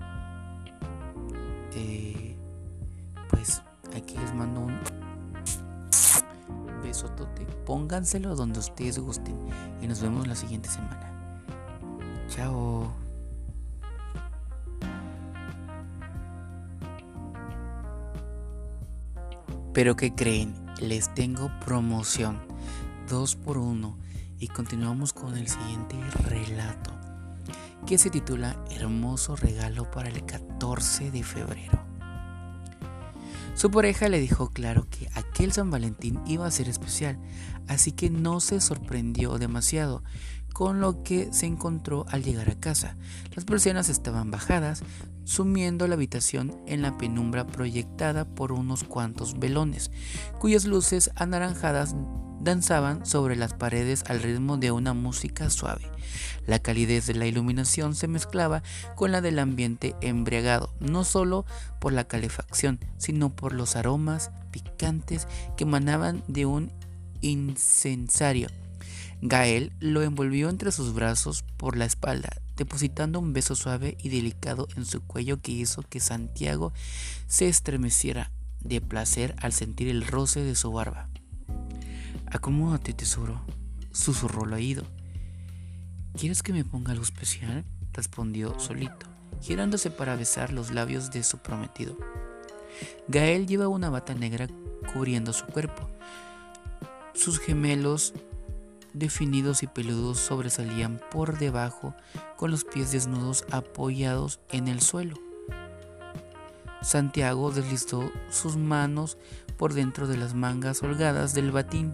Eh, 1.75 2.32
pues 3.33 3.63
aquí 3.95 4.15
les 4.17 4.33
mando 4.33 4.61
un 4.61 4.79
besotote. 6.83 7.45
Pónganselo 7.65 8.35
donde 8.35 8.59
ustedes 8.59 8.99
gusten 8.99 9.35
y 9.81 9.87
nos 9.87 10.01
vemos 10.01 10.27
la 10.27 10.35
siguiente 10.35 10.69
semana. 10.69 11.09
Chao. 12.27 12.93
Pero 19.73 19.95
¿qué 19.95 20.13
creen? 20.13 20.53
Les 20.79 21.11
tengo 21.15 21.49
promoción. 21.65 22.39
Dos 23.09 23.35
por 23.35 23.57
uno. 23.57 23.97
Y 24.37 24.47
continuamos 24.47 25.13
con 25.13 25.35
el 25.35 25.47
siguiente 25.47 25.99
relato. 26.25 26.91
Que 27.87 27.97
se 27.97 28.11
titula 28.11 28.63
Hermoso 28.69 29.35
regalo 29.35 29.89
para 29.89 30.09
el 30.09 30.23
14 30.25 31.09
de 31.11 31.23
febrero. 31.23 31.82
Su 33.55 33.69
pareja 33.69 34.09
le 34.09 34.19
dijo 34.19 34.49
claro 34.49 34.87
que 34.89 35.09
aquel 35.13 35.51
San 35.51 35.69
Valentín 35.69 36.19
iba 36.25 36.45
a 36.45 36.51
ser 36.51 36.67
especial, 36.67 37.17
así 37.67 37.91
que 37.91 38.09
no 38.09 38.39
se 38.39 38.59
sorprendió 38.59 39.37
demasiado 39.37 40.03
con 40.53 40.79
lo 40.79 41.03
que 41.03 41.31
se 41.33 41.45
encontró 41.45 42.05
al 42.09 42.23
llegar 42.23 42.49
a 42.49 42.59
casa. 42.59 42.95
Las 43.35 43.45
persianas 43.45 43.89
estaban 43.89 44.31
bajadas, 44.31 44.83
sumiendo 45.23 45.87
la 45.87 45.95
habitación 45.95 46.59
en 46.67 46.81
la 46.81 46.97
penumbra 46.97 47.47
proyectada 47.47 48.25
por 48.25 48.51
unos 48.51 48.83
cuantos 48.83 49.39
velones, 49.39 49.91
cuyas 50.39 50.65
luces 50.65 51.11
anaranjadas 51.15 51.95
danzaban 52.43 53.05
sobre 53.05 53.35
las 53.35 53.53
paredes 53.53 54.03
al 54.07 54.21
ritmo 54.21 54.57
de 54.57 54.71
una 54.71 54.93
música 54.93 55.49
suave. 55.49 55.89
La 56.45 56.59
calidez 56.59 57.07
de 57.07 57.15
la 57.15 57.25
iluminación 57.25 57.95
se 57.95 58.07
mezclaba 58.07 58.63
con 58.95 59.11
la 59.11 59.21
del 59.21 59.39
ambiente 59.39 59.95
embriagado, 60.01 60.73
no 60.79 61.05
solo 61.05 61.45
por 61.79 61.93
la 61.93 62.03
calefacción, 62.05 62.79
sino 62.97 63.33
por 63.33 63.53
los 63.53 63.75
aromas 63.75 64.31
picantes 64.51 65.27
que 65.55 65.63
emanaban 65.63 66.23
de 66.27 66.45
un 66.45 66.71
incensario. 67.21 68.49
Gael 69.21 69.71
lo 69.79 70.01
envolvió 70.01 70.49
entre 70.49 70.73
sus 70.73 70.93
brazos 70.93 71.45
por 71.55 71.77
la 71.77 71.85
espalda, 71.85 72.42
depositando 72.55 73.19
un 73.19 73.33
beso 73.33 73.55
suave 73.55 73.97
y 74.01 74.09
delicado 74.09 74.67
en 74.75 74.85
su 74.85 75.01
cuello 75.01 75.41
que 75.41 75.51
hizo 75.51 75.81
que 75.83 75.99
Santiago 75.99 76.73
se 77.27 77.47
estremeciera 77.47 78.31
de 78.59 78.81
placer 78.81 79.35
al 79.39 79.53
sentir 79.53 79.87
el 79.87 80.05
roce 80.05 80.43
de 80.43 80.55
su 80.55 80.71
barba. 80.71 81.09
Acomódate, 82.27 82.93
tesoro, 82.93 83.41
susurró 83.91 84.45
al 84.45 84.53
oído. 84.53 84.85
¿Quieres 86.17 86.43
que 86.43 86.53
me 86.53 86.63
ponga 86.63 86.91
algo 86.91 87.03
especial? 87.03 87.65
respondió 87.91 88.59
solito, 88.59 89.05
girándose 89.41 89.91
para 89.91 90.15
besar 90.15 90.51
los 90.51 90.71
labios 90.71 91.11
de 91.11 91.23
su 91.23 91.37
prometido. 91.37 91.97
Gael 93.07 93.45
lleva 93.45 93.67
una 93.67 93.89
bata 93.89 94.15
negra 94.15 94.47
cubriendo 94.93 95.33
su 95.33 95.45
cuerpo. 95.45 95.89
Sus 97.13 97.39
gemelos 97.39 98.13
definidos 98.93 99.63
y 99.63 99.67
peludos 99.67 100.19
sobresalían 100.19 101.01
por 101.11 101.37
debajo 101.37 101.95
con 102.37 102.51
los 102.51 102.63
pies 102.63 102.91
desnudos 102.91 103.45
apoyados 103.51 104.39
en 104.51 104.67
el 104.67 104.81
suelo. 104.81 105.15
Santiago 106.81 107.51
deslizó 107.51 108.11
sus 108.29 108.57
manos 108.57 109.17
por 109.57 109.73
dentro 109.73 110.07
de 110.07 110.17
las 110.17 110.33
mangas 110.33 110.83
holgadas 110.83 111.33
del 111.33 111.51
batín, 111.51 111.93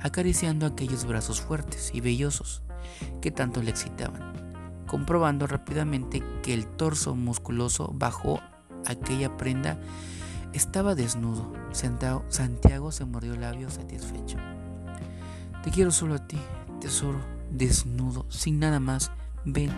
acariciando 0.00 0.66
aquellos 0.66 1.06
brazos 1.06 1.40
fuertes 1.40 1.90
y 1.94 2.00
vellosos 2.00 2.62
que 3.20 3.30
tanto 3.30 3.62
le 3.62 3.70
excitaban, 3.70 4.32
comprobando 4.86 5.46
rápidamente 5.46 6.22
que 6.42 6.54
el 6.54 6.66
torso 6.66 7.14
musculoso 7.14 7.90
bajo 7.94 8.40
aquella 8.86 9.36
prenda 9.36 9.78
estaba 10.52 10.94
desnudo. 10.94 11.52
Santiago 11.72 12.92
se 12.92 13.04
mordió 13.04 13.36
labios 13.36 13.74
satisfecho. 13.74 14.38
Te 15.66 15.72
quiero 15.72 15.90
solo 15.90 16.14
a 16.14 16.24
ti, 16.24 16.38
tesoro, 16.80 17.18
desnudo, 17.50 18.24
sin 18.28 18.60
nada 18.60 18.78
más. 18.78 19.10
Ven. 19.44 19.72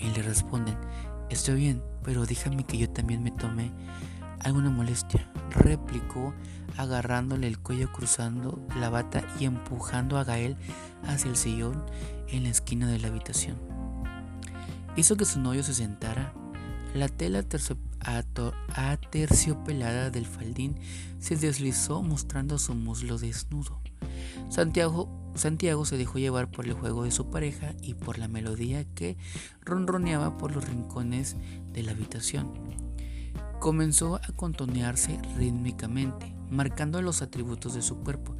Y 0.00 0.08
le 0.16 0.22
responden, 0.22 0.78
estoy 1.28 1.56
bien, 1.56 1.82
pero 2.02 2.24
déjame 2.24 2.64
que 2.64 2.78
yo 2.78 2.88
también 2.88 3.22
me 3.22 3.30
tome 3.30 3.70
alguna 4.38 4.70
molestia. 4.70 5.30
Replicó 5.50 6.32
agarrándole 6.78 7.46
el 7.46 7.58
cuello 7.58 7.92
cruzando 7.92 8.66
la 8.74 8.88
bata 8.88 9.22
y 9.38 9.44
empujando 9.44 10.16
a 10.16 10.24
Gael 10.24 10.56
hacia 11.06 11.28
el 11.30 11.36
sillón 11.36 11.84
en 12.28 12.44
la 12.44 12.48
esquina 12.48 12.88
de 12.88 13.00
la 13.00 13.08
habitación. 13.08 13.58
Hizo 14.96 15.18
que 15.18 15.26
su 15.26 15.40
novio 15.40 15.62
se 15.62 15.74
sentara. 15.74 16.32
La 16.94 17.08
tela 17.08 17.44
aterciopelada 18.74 20.08
del 20.08 20.24
faldín 20.24 20.80
se 21.18 21.36
deslizó 21.36 22.02
mostrando 22.02 22.58
su 22.58 22.74
muslo 22.74 23.18
desnudo. 23.18 23.78
Santiago, 24.50 25.32
Santiago 25.36 25.86
se 25.86 25.96
dejó 25.96 26.18
llevar 26.18 26.50
por 26.50 26.66
el 26.66 26.72
juego 26.72 27.04
de 27.04 27.12
su 27.12 27.30
pareja 27.30 27.74
y 27.80 27.94
por 27.94 28.18
la 28.18 28.26
melodía 28.26 28.84
que 28.94 29.16
ronroneaba 29.62 30.36
por 30.36 30.52
los 30.52 30.68
rincones 30.68 31.36
de 31.72 31.84
la 31.84 31.92
habitación. 31.92 32.52
Comenzó 33.60 34.16
a 34.16 34.32
contonearse 34.34 35.20
rítmicamente, 35.36 36.34
marcando 36.50 37.00
los 37.00 37.22
atributos 37.22 37.74
de 37.74 37.82
su 37.82 37.98
cuerpo, 37.98 38.36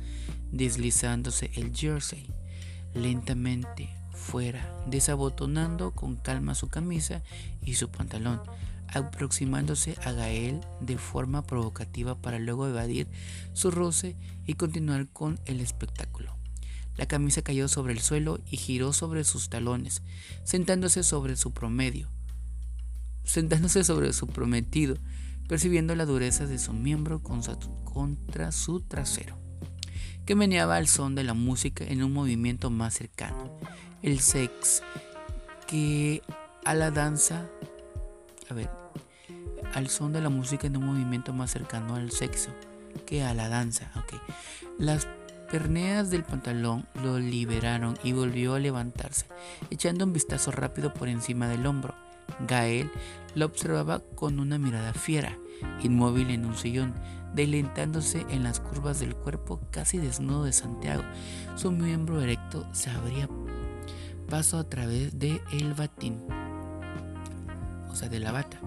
deslizándose 0.51 1.53
el 1.55 1.73
jersey 1.73 2.27
lentamente 2.93 3.89
fuera, 4.13 4.85
desabotonando 4.89 5.93
con 5.93 6.17
calma 6.17 6.57
su 6.57 6.69
camisa 6.69 7.23
y 7.63 7.75
su 7.75 7.89
pantalón, 7.89 8.41
aproximándose 8.93 9.97
a 10.05 10.13
Gael 10.13 10.61
de 10.81 10.99
forma 10.99 11.47
provocativa 11.47 12.21
para 12.21 12.39
luego 12.39 12.67
evadir 12.67 13.09
su 13.53 13.71
roce 13.71 14.17
y 14.47 14.55
continuar 14.55 15.09
con 15.09 15.41
el 15.47 15.61
espectáculo. 15.61 16.37
La 16.97 17.07
camisa 17.07 17.43
cayó 17.43 17.69
sobre 17.69 17.93
el 17.93 18.01
suelo 18.01 18.41
y 18.51 18.57
giró 18.57 18.93
sobre 18.93 19.25
sus 19.25 19.49
talones, 19.49 20.03
sentándose 20.45 21.03
sobre 21.03 21.37
su 21.37 21.53
promedio, 21.53 22.11
sentándose 23.25 23.85
sobre 23.85 24.13
su 24.13 24.27
prometido, 24.27 24.97
percibiendo 25.49 25.95
la 25.95 26.05
dureza 26.05 26.47
de 26.47 26.59
su 26.59 26.73
miembro 26.73 27.23
contra 27.23 28.53
su 28.53 28.81
trasero, 28.83 29.39
que 30.27 30.35
meneaba 30.35 30.77
al 30.77 30.89
son 30.89 31.15
de 31.15 31.25
la 31.25 31.35
música 31.35 31.85
en 31.85 32.03
un 32.03 32.13
movimiento 32.13 32.71
más 32.71 32.95
cercano. 32.95 33.59
El 34.03 34.21
sex 34.21 34.83
que 35.67 36.23
a 36.65 36.75
la 36.75 36.91
danza, 36.91 37.49
al 39.75 39.89
son 39.89 40.13
de 40.13 40.21
la 40.21 40.29
música 40.29 40.67
en 40.67 40.77
un 40.77 40.87
movimiento 40.87 41.33
más 41.33 41.51
cercano 41.51 41.95
al 41.95 42.11
sexo 42.11 42.51
que 43.07 43.23
a 43.23 43.35
la 43.35 43.49
danza. 43.49 43.91
Las 44.79 45.07
perneas 45.51 46.11
del 46.11 46.25
pantalón 46.25 46.87
lo 47.03 47.19
liberaron 47.19 47.97
y 48.03 48.13
volvió 48.13 48.55
a 48.55 48.59
levantarse, 48.59 49.27
echando 49.71 50.05
un 50.05 50.13
vistazo 50.13 50.51
rápido 50.51 50.95
por 50.95 51.09
encima 51.09 51.49
del 51.49 51.67
hombro. 51.67 51.95
Gael 52.47 52.91
lo 53.35 53.47
observaba 53.47 54.01
con 54.15 54.39
una 54.39 54.59
mirada 54.59 54.93
fiera, 54.93 55.37
inmóvil 55.83 56.31
en 56.31 56.47
un 56.47 56.57
sillón, 56.57 56.95
delentándose 57.35 58.25
en 58.31 58.43
las 58.43 58.61
curvas 58.61 59.01
del 59.01 59.15
cuerpo 59.15 59.61
casi 59.71 59.99
desnudo 59.99 60.45
de 60.45 60.53
Santiago. 60.53 61.03
Su 61.57 61.71
miembro 61.73 62.21
erecto 62.21 62.67
se 62.73 62.91
abría 62.91 63.29
paso 64.29 64.59
a 64.59 64.69
través 64.69 65.19
de 65.19 65.43
el 65.53 65.75
batín 65.75 66.21
o 67.91 67.97
sea, 67.97 68.09
de 68.09 68.21
la 68.21 68.33
bata. 68.33 68.59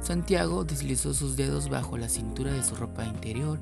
Santiago 0.00 0.64
deslizó 0.64 1.14
sus 1.14 1.36
dedos 1.36 1.68
bajo 1.68 1.98
la 1.98 2.08
cintura 2.08 2.52
de 2.52 2.62
su 2.62 2.74
ropa 2.74 3.04
interior 3.04 3.58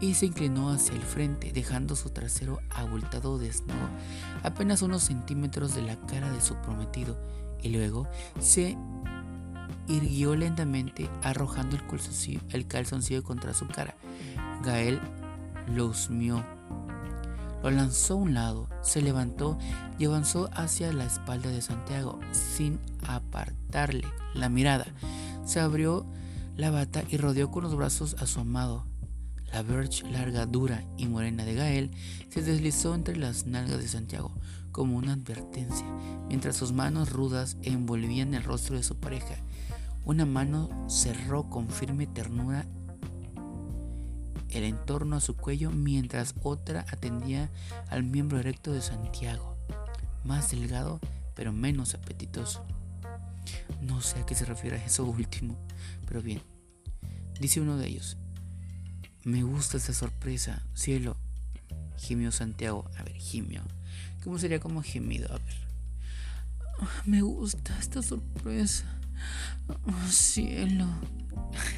y 0.00 0.14
se 0.14 0.26
inclinó 0.26 0.70
hacia 0.70 0.94
el 0.94 1.02
frente, 1.02 1.52
dejando 1.52 1.96
su 1.96 2.10
trasero 2.10 2.60
abultado 2.70 3.38
desnudo, 3.38 3.88
apenas 4.42 4.82
unos 4.82 5.04
centímetros 5.04 5.74
de 5.74 5.82
la 5.82 5.96
cara 6.06 6.30
de 6.30 6.40
su 6.40 6.56
prometido, 6.56 7.18
y 7.62 7.70
luego 7.70 8.08
se 8.40 8.76
irguió 9.88 10.34
lentamente, 10.34 11.08
arrojando 11.22 11.76
el 11.76 11.86
calzoncillo, 11.86 12.40
el 12.50 12.66
calzoncillo 12.66 13.22
contra 13.22 13.54
su 13.54 13.66
cara. 13.66 13.96
Gael 14.64 15.00
lo 15.74 15.86
husmió 15.86 16.44
lo 17.64 17.70
lanzó 17.70 18.14
a 18.14 18.18
un 18.18 18.34
lado, 18.34 18.68
se 18.82 19.00
levantó 19.00 19.56
y 19.98 20.04
avanzó 20.04 20.50
hacia 20.52 20.92
la 20.92 21.06
espalda 21.06 21.48
de 21.48 21.62
Santiago 21.62 22.20
sin 22.32 22.78
apartarle 23.06 24.06
la 24.34 24.50
mirada. 24.50 24.84
Se 25.46 25.60
abrió 25.60 26.04
la 26.56 26.70
bata 26.70 27.04
y 27.08 27.16
rodeó 27.16 27.50
con 27.50 27.64
los 27.64 27.74
brazos 27.74 28.16
a 28.20 28.26
su 28.26 28.40
amado. 28.40 28.86
La 29.50 29.62
birch 29.62 30.04
larga, 30.10 30.44
dura 30.44 30.84
y 30.98 31.06
morena 31.06 31.46
de 31.46 31.54
Gael 31.54 31.90
se 32.28 32.42
deslizó 32.42 32.94
entre 32.94 33.16
las 33.16 33.46
nalgas 33.46 33.78
de 33.78 33.88
Santiago 33.88 34.32
como 34.70 34.98
una 34.98 35.14
advertencia, 35.14 35.86
mientras 36.28 36.56
sus 36.56 36.72
manos 36.72 37.12
rudas 37.12 37.56
envolvían 37.62 38.34
el 38.34 38.42
rostro 38.42 38.76
de 38.76 38.82
su 38.82 38.96
pareja. 38.96 39.36
Una 40.04 40.26
mano 40.26 40.68
cerró 40.90 41.48
con 41.48 41.70
firme 41.70 42.06
ternura 42.06 42.66
el 44.54 44.64
entorno 44.64 45.16
a 45.16 45.20
su 45.20 45.36
cuello 45.36 45.70
mientras 45.70 46.34
otra 46.42 46.86
atendía 46.90 47.50
al 47.88 48.04
miembro 48.04 48.38
erecto 48.38 48.72
de 48.72 48.80
Santiago, 48.80 49.56
más 50.24 50.50
delgado 50.50 51.00
pero 51.34 51.52
menos 51.52 51.94
apetitoso. 51.94 52.64
No 53.80 54.00
sé 54.00 54.20
a 54.20 54.26
qué 54.26 54.34
se 54.34 54.44
refiere 54.44 54.78
a 54.78 54.84
eso 54.84 55.04
último, 55.04 55.58
pero 56.06 56.22
bien. 56.22 56.42
Dice 57.40 57.60
uno 57.60 57.76
de 57.76 57.88
ellos, 57.88 58.16
me 59.24 59.42
gusta 59.42 59.76
esta 59.76 59.92
sorpresa, 59.92 60.62
cielo. 60.74 61.16
Gimió 61.96 62.30
Santiago. 62.30 62.90
A 62.98 63.02
ver, 63.02 63.14
gimió. 63.14 63.62
¿Cómo 64.22 64.38
sería 64.38 64.60
como 64.60 64.82
gemido? 64.82 65.32
A 65.32 65.38
ver. 65.38 65.54
Me 67.06 67.22
gusta 67.22 67.76
esta 67.78 68.02
sorpresa. 68.02 68.84
cielo. 70.10 70.86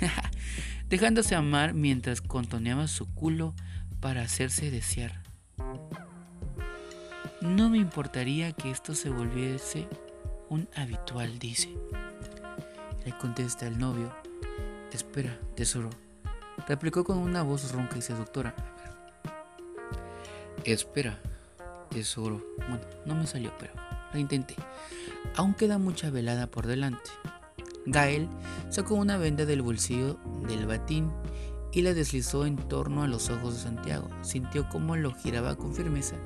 dejándose 0.89 1.35
amar 1.35 1.75
mientras 1.75 2.21
contoneaba 2.21 2.89
su 2.89 3.13
culo 3.15 3.55
para 4.01 4.23
hacerse 4.23 4.71
desear. 4.71 5.23
No 7.41 7.71
me 7.71 7.79
importaría 7.79 8.53
que 8.53 8.71
esto 8.71 8.95
se 8.95 9.11
volviese 9.11 9.89
un 10.49 10.69
habitual, 10.75 11.39
dice. 11.39 11.75
Le 13.05 13.17
contesta 13.19 13.67
el 13.67 13.79
novio. 13.79 14.15
Espera, 14.93 15.39
tesoro. 15.55 15.91
Replicó 16.67 17.05
con 17.05 17.19
una 17.19 17.43
voz 17.43 17.71
ronca 17.73 17.99
y 17.99 18.03
seductora. 18.03 18.55
Espera, 20.65 21.19
tesoro. 21.91 22.45
Bueno, 22.57 22.81
no 23.05 23.15
me 23.15 23.27
salió, 23.27 23.53
pero 23.59 23.75
lo 24.13 24.19
intenté. 24.19 24.57
Aún 25.37 25.55
queda 25.55 25.79
mucha 25.79 26.11
velada 26.11 26.47
por 26.47 26.67
delante. 26.67 27.11
Gael 27.87 28.29
sacó 28.69 28.95
una 28.95 29.17
venda 29.17 29.45
del 29.47 29.63
bolsillo 29.63 30.19
del 30.49 30.67
batín 30.67 31.11
y 31.73 31.83
la 31.83 31.95
deslizó 31.95 32.47
en 32.47 32.57
torno 32.57 33.03
a 33.03 33.07
los 33.07 33.29
ojos 33.29 33.55
de 33.55 33.61
Santiago. 33.61 34.09
Sintió 34.23 34.69
cómo 34.69 34.97
lo 34.97 35.13
giraba 35.13 35.57
con 35.57 35.75
firmeza 35.75 36.17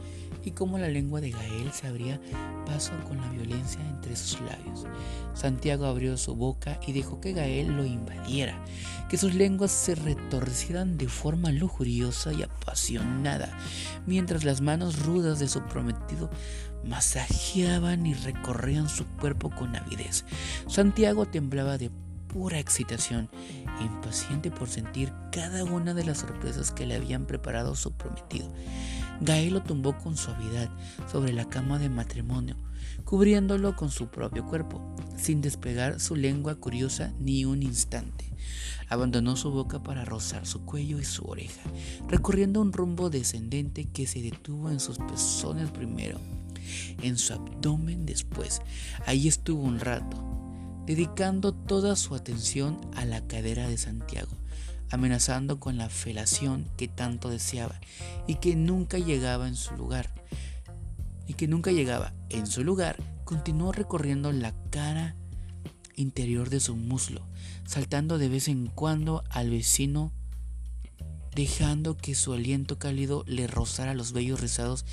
y 0.44 0.52
cómo 0.52 0.78
la 0.78 0.88
lengua 0.88 1.20
de 1.20 1.32
Gael 1.32 1.72
se 1.72 1.88
abría 1.88 2.20
paso 2.66 2.92
con 3.08 3.18
la 3.18 3.28
violencia 3.30 3.80
entre 3.88 4.14
sus 4.16 4.40
labios. 4.40 4.86
Santiago 5.34 5.86
abrió 5.86 6.16
su 6.16 6.34
boca 6.34 6.78
y 6.86 6.92
dejó 6.92 7.20
que 7.20 7.32
Gael 7.32 7.76
lo 7.76 7.84
invadiera, 7.84 8.64
que 9.08 9.16
sus 9.16 9.34
lenguas 9.34 9.72
se 9.72 9.96
retorcieran 9.96 10.96
de 10.96 11.08
forma 11.08 11.50
lujuriosa 11.50 12.32
y 12.32 12.42
apasionada, 12.42 13.48
mientras 14.06 14.44
las 14.44 14.60
manos 14.60 15.04
rudas 15.04 15.40
de 15.40 15.48
su 15.48 15.62
prometido 15.62 16.30
masajeaban 16.84 18.06
y 18.06 18.14
recorrían 18.14 18.88
su 18.88 19.04
cuerpo 19.06 19.50
con 19.50 19.76
avidez. 19.76 20.24
Santiago 20.66 21.26
temblaba 21.26 21.78
de 21.78 21.90
pura 22.32 22.58
excitación, 22.58 23.28
impaciente 23.80 24.50
por 24.50 24.68
sentir 24.68 25.12
cada 25.32 25.64
una 25.64 25.94
de 25.94 26.04
las 26.04 26.18
sorpresas 26.18 26.70
que 26.70 26.86
le 26.86 26.94
habían 26.94 27.26
preparado 27.26 27.74
su 27.74 27.92
prometido. 27.92 28.52
Gael 29.20 29.54
lo 29.54 29.62
tumbó 29.62 29.98
con 29.98 30.16
suavidad 30.16 30.70
sobre 31.10 31.32
la 31.32 31.48
cama 31.48 31.78
de 31.78 31.88
matrimonio, 31.88 32.56
cubriéndolo 33.04 33.76
con 33.76 33.90
su 33.90 34.08
propio 34.08 34.46
cuerpo, 34.46 34.94
sin 35.16 35.40
despegar 35.40 36.00
su 36.00 36.16
lengua 36.16 36.54
curiosa 36.54 37.12
ni 37.18 37.44
un 37.44 37.62
instante. 37.62 38.32
Abandonó 38.88 39.36
su 39.36 39.50
boca 39.50 39.82
para 39.82 40.04
rozar 40.04 40.46
su 40.46 40.64
cuello 40.64 40.98
y 40.98 41.04
su 41.04 41.24
oreja, 41.24 41.62
recorriendo 42.08 42.60
un 42.60 42.72
rumbo 42.72 43.10
descendente 43.10 43.84
que 43.84 44.06
se 44.06 44.22
detuvo 44.22 44.70
en 44.70 44.80
sus 44.80 44.98
pezones 44.98 45.70
primero 45.70 46.18
en 47.02 47.18
su 47.18 47.34
abdomen 47.34 48.06
después. 48.06 48.62
Ahí 49.06 49.28
estuvo 49.28 49.62
un 49.62 49.80
rato, 49.80 50.22
dedicando 50.86 51.52
toda 51.52 51.96
su 51.96 52.14
atención 52.14 52.80
a 52.94 53.04
la 53.04 53.26
cadera 53.26 53.68
de 53.68 53.78
Santiago, 53.78 54.32
amenazando 54.90 55.60
con 55.60 55.78
la 55.78 55.88
felación 55.88 56.68
que 56.76 56.88
tanto 56.88 57.30
deseaba 57.30 57.80
y 58.26 58.36
que 58.36 58.56
nunca 58.56 58.98
llegaba 58.98 59.48
en 59.48 59.56
su 59.56 59.76
lugar. 59.76 60.10
Y 61.26 61.34
que 61.34 61.46
nunca 61.46 61.70
llegaba 61.70 62.12
en 62.28 62.48
su 62.48 62.64
lugar, 62.64 62.96
continuó 63.24 63.70
recorriendo 63.70 64.32
la 64.32 64.52
cara 64.70 65.14
interior 65.94 66.50
de 66.50 66.58
su 66.58 66.74
muslo, 66.74 67.26
saltando 67.66 68.18
de 68.18 68.28
vez 68.28 68.48
en 68.48 68.66
cuando 68.66 69.22
al 69.30 69.50
vecino 69.50 70.12
dejando 71.34 71.96
que 71.96 72.14
su 72.14 72.32
aliento 72.32 72.78
cálido 72.78 73.24
le 73.26 73.46
rozara 73.46 73.94
los 73.94 74.12
vellos 74.12 74.40
rizados 74.40 74.84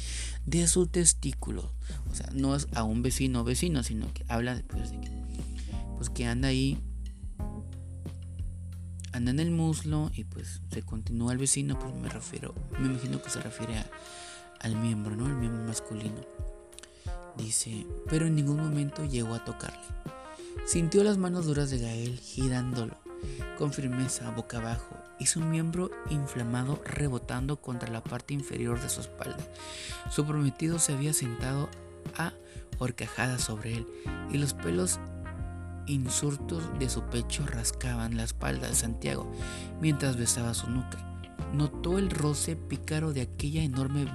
de 0.45 0.67
su 0.67 0.87
testículo. 0.87 1.71
O 2.11 2.15
sea, 2.15 2.29
no 2.33 2.55
es 2.55 2.67
a 2.73 2.83
un 2.83 3.01
vecino 3.01 3.43
vecino, 3.43 3.83
sino 3.83 4.13
que 4.13 4.25
habla 4.27 4.61
pues, 4.67 4.91
de 4.91 5.01
que, 5.01 5.11
pues 5.97 6.09
que 6.09 6.25
anda 6.25 6.49
ahí, 6.49 6.77
anda 9.13 9.31
en 9.31 9.39
el 9.39 9.51
muslo 9.51 10.11
y 10.13 10.23
pues 10.25 10.61
se 10.71 10.83
continúa 10.83 11.31
el 11.31 11.39
vecino, 11.39 11.79
pues 11.79 11.93
me 11.95 12.09
refiero, 12.09 12.53
me 12.79 12.87
imagino 12.87 13.21
que 13.21 13.29
se 13.29 13.41
refiere 13.41 13.83
al 14.59 14.75
miembro, 14.75 15.15
¿no? 15.15 15.27
El 15.27 15.35
miembro 15.35 15.63
masculino. 15.63 16.21
Dice, 17.37 17.85
pero 18.09 18.25
en 18.25 18.35
ningún 18.35 18.57
momento 18.57 19.05
llegó 19.05 19.35
a 19.35 19.45
tocarle. 19.45 19.79
Sintió 20.65 21.03
las 21.03 21.17
manos 21.17 21.45
duras 21.45 21.69
de 21.69 21.77
Gael 21.77 22.19
girándolo 22.19 23.06
con 23.57 23.73
firmeza 23.73 24.29
boca 24.31 24.57
abajo 24.57 24.95
y 25.19 25.25
su 25.25 25.39
miembro 25.39 25.89
inflamado 26.09 26.81
rebotando 26.85 27.61
contra 27.61 27.89
la 27.91 28.03
parte 28.03 28.33
inferior 28.33 28.81
de 28.81 28.89
su 28.89 29.01
espalda. 29.01 29.37
Su 30.11 30.25
prometido 30.25 30.79
se 30.79 30.93
había 30.93 31.13
sentado 31.13 31.69
a 32.17 32.33
horcajadas 32.79 33.41
sobre 33.41 33.77
él 33.77 33.87
y 34.31 34.37
los 34.37 34.53
pelos 34.53 34.99
insurtos 35.87 36.63
de 36.79 36.89
su 36.89 37.03
pecho 37.03 37.45
rascaban 37.45 38.17
la 38.17 38.23
espalda 38.23 38.67
de 38.67 38.75
Santiago 38.75 39.31
mientras 39.81 40.17
besaba 40.17 40.53
su 40.53 40.69
nuca. 40.69 41.03
Notó 41.53 41.97
el 41.97 42.09
roce 42.09 42.55
pícaro 42.55 43.13
de 43.13 43.21
aquella 43.21 43.63
enorme 43.63 44.05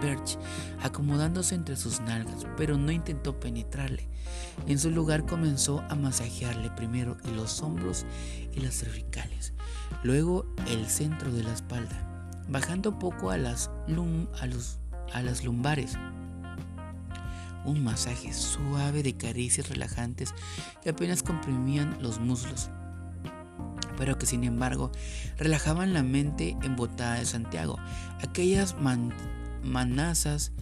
Birch 0.00 0.38
acomodándose 0.82 1.54
entre 1.54 1.76
sus 1.76 2.00
nalgas, 2.00 2.46
pero 2.56 2.76
no 2.76 2.90
intentó 2.90 3.38
penetrarle. 3.38 4.08
En 4.66 4.78
su 4.78 4.90
lugar 4.90 5.26
comenzó 5.26 5.82
a 5.88 5.94
masajearle 5.94 6.70
primero 6.70 7.16
los 7.34 7.62
hombros 7.62 8.04
y 8.52 8.60
las 8.60 8.74
cervicales, 8.74 9.52
luego 10.02 10.46
el 10.68 10.86
centro 10.86 11.32
de 11.32 11.42
la 11.42 11.52
espalda, 11.52 12.32
bajando 12.48 12.98
poco 12.98 13.30
a 13.30 13.36
las, 13.36 13.70
a 15.12 15.22
las 15.22 15.44
lumbares 15.44 15.96
un 17.66 17.82
masaje 17.82 18.32
suave 18.32 19.02
de 19.02 19.16
caricias 19.16 19.68
relajantes 19.68 20.34
que 20.82 20.90
apenas 20.90 21.22
comprimían 21.22 21.98
los 22.00 22.20
muslos, 22.20 22.70
pero 23.98 24.16
que 24.18 24.26
sin 24.26 24.44
embargo 24.44 24.92
relajaban 25.36 25.92
la 25.92 26.02
mente 26.02 26.56
embotada 26.62 27.14
de 27.14 27.26
Santiago. 27.26 27.78
Aquellas 28.22 28.76
manazas 29.66 30.52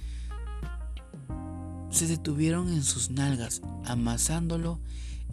se 1.90 2.06
detuvieron 2.08 2.68
en 2.68 2.82
sus 2.82 3.10
nalgas, 3.10 3.62
amasándolo 3.84 4.80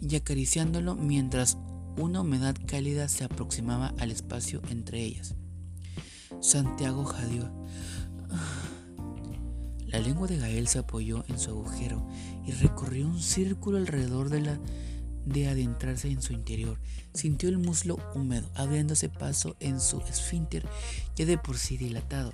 y 0.00 0.14
acariciándolo 0.14 0.94
mientras 0.94 1.58
una 1.96 2.20
humedad 2.20 2.54
cálida 2.66 3.08
se 3.08 3.24
aproximaba 3.24 3.94
al 3.98 4.10
espacio 4.10 4.62
entre 4.70 5.02
ellas. 5.02 5.34
Santiago 6.40 7.04
jadeó. 7.04 7.50
La 9.86 9.98
lengua 9.98 10.26
de 10.26 10.38
Gael 10.38 10.68
se 10.68 10.78
apoyó 10.78 11.24
en 11.28 11.38
su 11.38 11.50
agujero 11.50 12.08
y 12.46 12.52
recorrió 12.52 13.06
un 13.06 13.20
círculo 13.20 13.76
alrededor 13.76 14.30
de 14.30 14.40
la 14.40 14.58
de 15.26 15.48
adentrarse 15.48 16.08
en 16.08 16.22
su 16.22 16.32
interior. 16.32 16.78
Sintió 17.12 17.48
el 17.48 17.58
muslo 17.58 17.98
húmedo, 18.14 18.48
abriéndose 18.54 19.08
paso 19.08 19.56
en 19.60 19.80
su 19.80 20.00
esfínter 20.00 20.66
ya 21.14 21.26
de 21.26 21.38
por 21.38 21.58
sí 21.58 21.76
dilatado, 21.76 22.32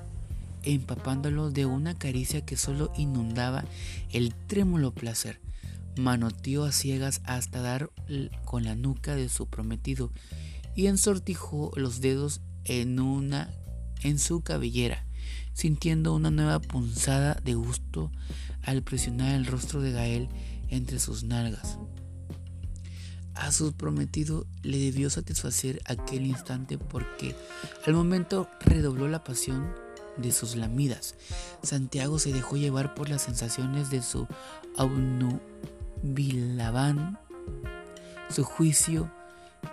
empapándolo 0.63 1.51
de 1.51 1.67
una 1.67 1.95
caricia 1.95 2.45
que 2.45 2.57
solo 2.57 2.93
inundaba 2.97 3.65
el 4.11 4.35
trémulo 4.35 4.93
placer. 4.93 5.41
Manoteó 5.97 6.65
a 6.65 6.73
ciegas 6.73 7.21
hasta 7.25 7.61
dar 7.61 7.91
con 8.45 8.65
la 8.65 8.75
nuca 8.75 9.17
de 9.17 9.29
su 9.29 9.47
prometido 9.47 10.13
y 10.75 10.87
ensortijó 10.87 11.73
los 11.77 12.01
dedos 12.01 12.41
en 12.65 13.01
una 13.01 13.51
en 14.03 14.19
su 14.19 14.43
cabellera 14.43 15.09
sintiendo 15.59 16.15
una 16.15 16.31
nueva 16.31 16.61
punzada 16.61 17.35
de 17.43 17.55
gusto 17.55 18.13
al 18.63 18.85
presionar 18.85 19.35
el 19.35 19.45
rostro 19.45 19.83
de 19.83 19.91
Gael 19.91 20.29
entre 20.69 21.01
sus 21.01 21.25
nalgas. 21.25 21.79
A 23.35 23.51
su 23.51 23.73
prometido 23.73 24.47
le 24.63 24.79
debió 24.79 25.11
satisfacer 25.11 25.81
aquel 25.85 26.27
instante 26.27 26.79
porque 26.79 27.35
al 27.87 27.95
momento 27.95 28.49
redobló 28.61 29.09
la 29.09 29.25
pasión 29.25 29.75
de 30.19 30.33
sus 30.33 30.57
lamidas. 30.57 31.15
Santiago 31.63 32.19
se 32.19 32.33
dejó 32.33 32.57
llevar 32.57 32.95
por 32.95 33.09
las 33.09 33.23
sensaciones 33.23 33.91
de 33.91 34.03
su 34.03 34.27
aunubilaban, 34.77 37.21
su 38.29 38.43
juicio 38.45 39.11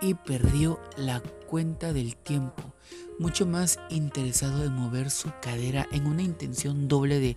y 0.00 0.14
perdió 0.14 0.80
la 0.96 1.20
cuenta 1.20 1.92
del 1.92 2.16
tiempo 2.16 2.72
mucho 3.18 3.46
más 3.46 3.78
interesado 3.88 4.64
en 4.64 4.74
mover 4.74 5.10
su 5.10 5.30
cadera 5.40 5.86
en 5.90 6.06
una 6.06 6.22
intención 6.22 6.88
doble 6.88 7.18
de 7.18 7.36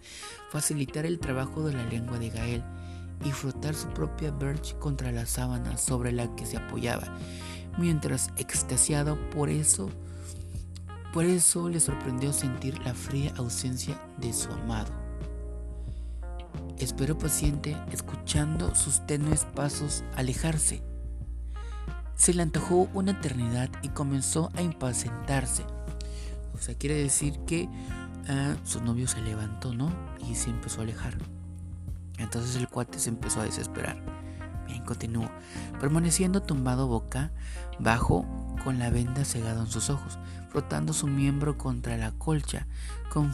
facilitar 0.50 1.06
el 1.06 1.20
trabajo 1.20 1.66
de 1.66 1.74
la 1.74 1.86
lengua 1.86 2.20
de 2.20 2.30
Gael 2.30 2.64
y 3.26 3.32
frotar 3.32 3.76
su 3.76 3.88
propia 3.90 4.32
birch 4.32 4.78
contra 4.78 5.12
la 5.12 5.26
sábana 5.26 5.78
sobre 5.78 6.12
la 6.12 6.34
que 6.36 6.46
se 6.46 6.58
apoyaba, 6.58 7.18
mientras 7.78 8.32
extasiado 8.38 9.18
por 9.30 9.50
eso, 9.50 9.90
por 11.14 11.26
eso 11.26 11.70
le 11.70 11.80
sorprendió 11.80 12.34
sentir 12.34 12.80
la 12.80 12.94
fría 12.94 13.34
ausencia 13.38 14.00
de 14.18 14.34
su 14.34 14.52
amado. 14.52 14.92
Esperó 16.78 17.18
paciente, 17.18 17.78
escuchando 17.92 18.74
sus 18.76 19.06
tenues 19.06 19.46
pasos 19.46 20.04
alejarse 20.16 20.82
se 22.20 22.34
le 22.34 22.44
antojó 22.44 22.90
una 22.94 23.12
eternidad 23.12 23.70
y 23.82 23.88
comenzó 23.88 24.52
a 24.54 24.62
impacientarse. 24.62 25.64
O 26.54 26.58
sea, 26.58 26.76
quiere 26.76 26.96
decir 26.96 27.40
que 27.48 27.70
ah, 28.28 28.56
su 28.66 28.84
novio 28.84 29.08
se 29.08 29.22
levantó, 29.22 29.74
¿no? 29.74 29.90
Y 30.30 30.36
se 30.36 30.50
empezó 30.50 30.82
a 30.82 30.84
alejar. 30.84 31.18
Entonces 32.18 32.58
el 32.58 32.68
cuate 32.68 33.00
se 33.00 33.08
empezó 33.08 33.40
a 33.40 33.46
desesperar. 33.46 34.04
Bien, 34.68 34.84
continuó, 34.84 35.32
permaneciendo 35.80 36.44
tumbado 36.44 36.88
boca 36.88 37.32
bajo 37.80 38.26
con 38.66 38.80
la 38.80 38.90
venda 38.90 39.24
cegada 39.24 39.62
en 39.62 39.68
sus 39.68 39.90
ojos, 39.90 40.20
frotando 40.50 40.94
su 40.94 41.08
miembro 41.08 41.58
contra 41.58 41.98
la 41.98 42.12
colcha 42.12 42.68
con, 43.10 43.34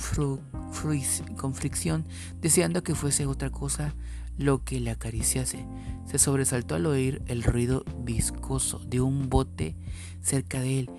fricción, 1.54 2.06
deseando 2.42 2.84
que 2.84 2.96
fuese 2.96 3.26
otra 3.26 3.50
cosa 3.50 3.94
lo 4.38 4.64
que 4.64 4.80
le 4.80 4.92
acariciase. 4.92 5.66
Se 6.06 6.20
sobresaltó 6.20 6.76
al 6.76 6.86
oír 6.86 7.22
el 7.28 7.44
ruido 7.44 7.84
viscoso 8.00 8.80
de 8.80 9.02
un 9.02 9.30
bote 9.30 9.76
cerca 10.22 10.60
de 10.60 10.80
él 10.80 10.90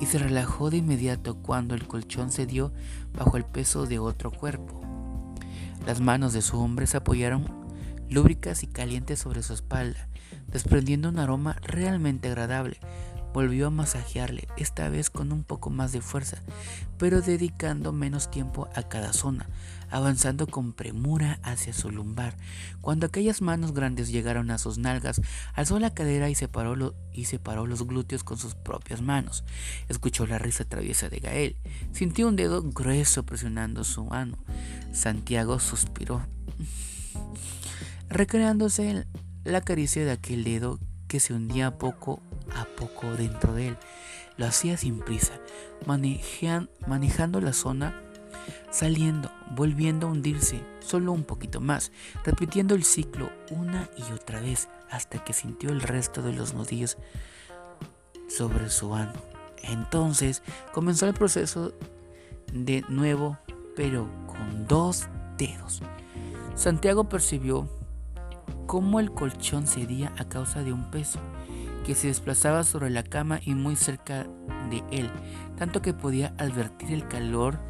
y 0.00 0.06
se 0.06 0.18
relajó 0.18 0.70
de 0.70 0.78
inmediato 0.78 1.36
cuando 1.36 1.74
el 1.74 1.86
colchón 1.86 2.30
cedió 2.30 2.72
bajo 3.16 3.36
el 3.36 3.44
peso 3.44 3.86
de 3.86 3.98
otro 3.98 4.30
cuerpo. 4.30 4.82
Las 5.86 6.00
manos 6.00 6.32
de 6.32 6.42
su 6.42 6.58
hombre 6.58 6.86
se 6.86 6.96
apoyaron 6.96 7.66
lúbricas 8.08 8.62
y 8.62 8.66
calientes 8.66 9.18
sobre 9.18 9.42
su 9.42 9.52
espalda, 9.52 10.08
desprendiendo 10.48 11.08
un 11.08 11.18
aroma 11.18 11.56
realmente 11.62 12.28
agradable, 12.28 12.78
Volvió 13.36 13.66
a 13.66 13.70
masajearle, 13.70 14.48
esta 14.56 14.88
vez 14.88 15.10
con 15.10 15.30
un 15.30 15.44
poco 15.44 15.68
más 15.68 15.92
de 15.92 16.00
fuerza, 16.00 16.38
pero 16.96 17.20
dedicando 17.20 17.92
menos 17.92 18.30
tiempo 18.30 18.70
a 18.74 18.84
cada 18.84 19.12
zona, 19.12 19.46
avanzando 19.90 20.46
con 20.46 20.72
premura 20.72 21.38
hacia 21.42 21.74
su 21.74 21.90
lumbar. 21.90 22.34
Cuando 22.80 23.04
aquellas 23.04 23.42
manos 23.42 23.74
grandes 23.74 24.08
llegaron 24.08 24.50
a 24.50 24.56
sus 24.56 24.78
nalgas, 24.78 25.20
alzó 25.52 25.78
la 25.78 25.92
cadera 25.92 26.30
y 26.30 26.34
separó, 26.34 26.94
y 27.12 27.26
separó 27.26 27.66
los 27.66 27.86
glúteos 27.86 28.24
con 28.24 28.38
sus 28.38 28.54
propias 28.54 29.02
manos. 29.02 29.44
Escuchó 29.90 30.26
la 30.26 30.38
risa 30.38 30.64
traviesa 30.64 31.10
de 31.10 31.18
Gael. 31.18 31.56
Sintió 31.92 32.28
un 32.28 32.36
dedo 32.36 32.62
grueso 32.62 33.26
presionando 33.26 33.84
su 33.84 34.06
mano. 34.06 34.38
Santiago 34.94 35.58
suspiró, 35.58 36.26
recreándose 38.08 39.06
la 39.44 39.60
caricia 39.60 40.06
de 40.06 40.12
aquel 40.12 40.42
dedo 40.42 40.80
que 41.06 41.20
se 41.20 41.34
hundía 41.34 41.76
poco 41.76 42.22
a 42.54 42.64
poco 42.64 43.12
dentro 43.16 43.54
de 43.54 43.68
él. 43.68 43.76
Lo 44.36 44.46
hacía 44.46 44.76
sin 44.76 45.00
prisa, 45.00 45.32
manejando 45.86 47.40
la 47.40 47.52
zona, 47.52 48.00
saliendo, 48.70 49.30
volviendo 49.50 50.06
a 50.06 50.10
hundirse 50.10 50.62
solo 50.80 51.12
un 51.12 51.24
poquito 51.24 51.60
más, 51.60 51.90
repitiendo 52.24 52.74
el 52.74 52.84
ciclo 52.84 53.30
una 53.50 53.88
y 53.96 54.12
otra 54.12 54.40
vez 54.40 54.68
hasta 54.90 55.24
que 55.24 55.32
sintió 55.32 55.70
el 55.70 55.80
resto 55.80 56.22
de 56.22 56.32
los 56.32 56.54
nudillos 56.54 56.98
sobre 58.28 58.68
su 58.70 58.94
ano. 58.94 59.14
Entonces 59.62 60.42
comenzó 60.72 61.06
el 61.06 61.14
proceso 61.14 61.72
de 62.52 62.84
nuevo, 62.88 63.38
pero 63.74 64.08
con 64.26 64.66
dos 64.66 65.08
dedos. 65.38 65.82
Santiago 66.54 67.08
percibió 67.08 67.68
cómo 68.66 69.00
el 69.00 69.12
colchón 69.12 69.66
cedía 69.66 70.12
a 70.18 70.28
causa 70.28 70.62
de 70.62 70.72
un 70.72 70.90
peso 70.90 71.18
que 71.86 71.94
se 71.94 72.08
desplazaba 72.08 72.64
sobre 72.64 72.90
la 72.90 73.04
cama 73.04 73.38
y 73.44 73.54
muy 73.54 73.76
cerca 73.76 74.26
de 74.70 74.82
él, 74.90 75.08
tanto 75.56 75.82
que 75.82 75.94
podía 75.94 76.34
advertir 76.36 76.92
el 76.92 77.06
calor 77.06 77.60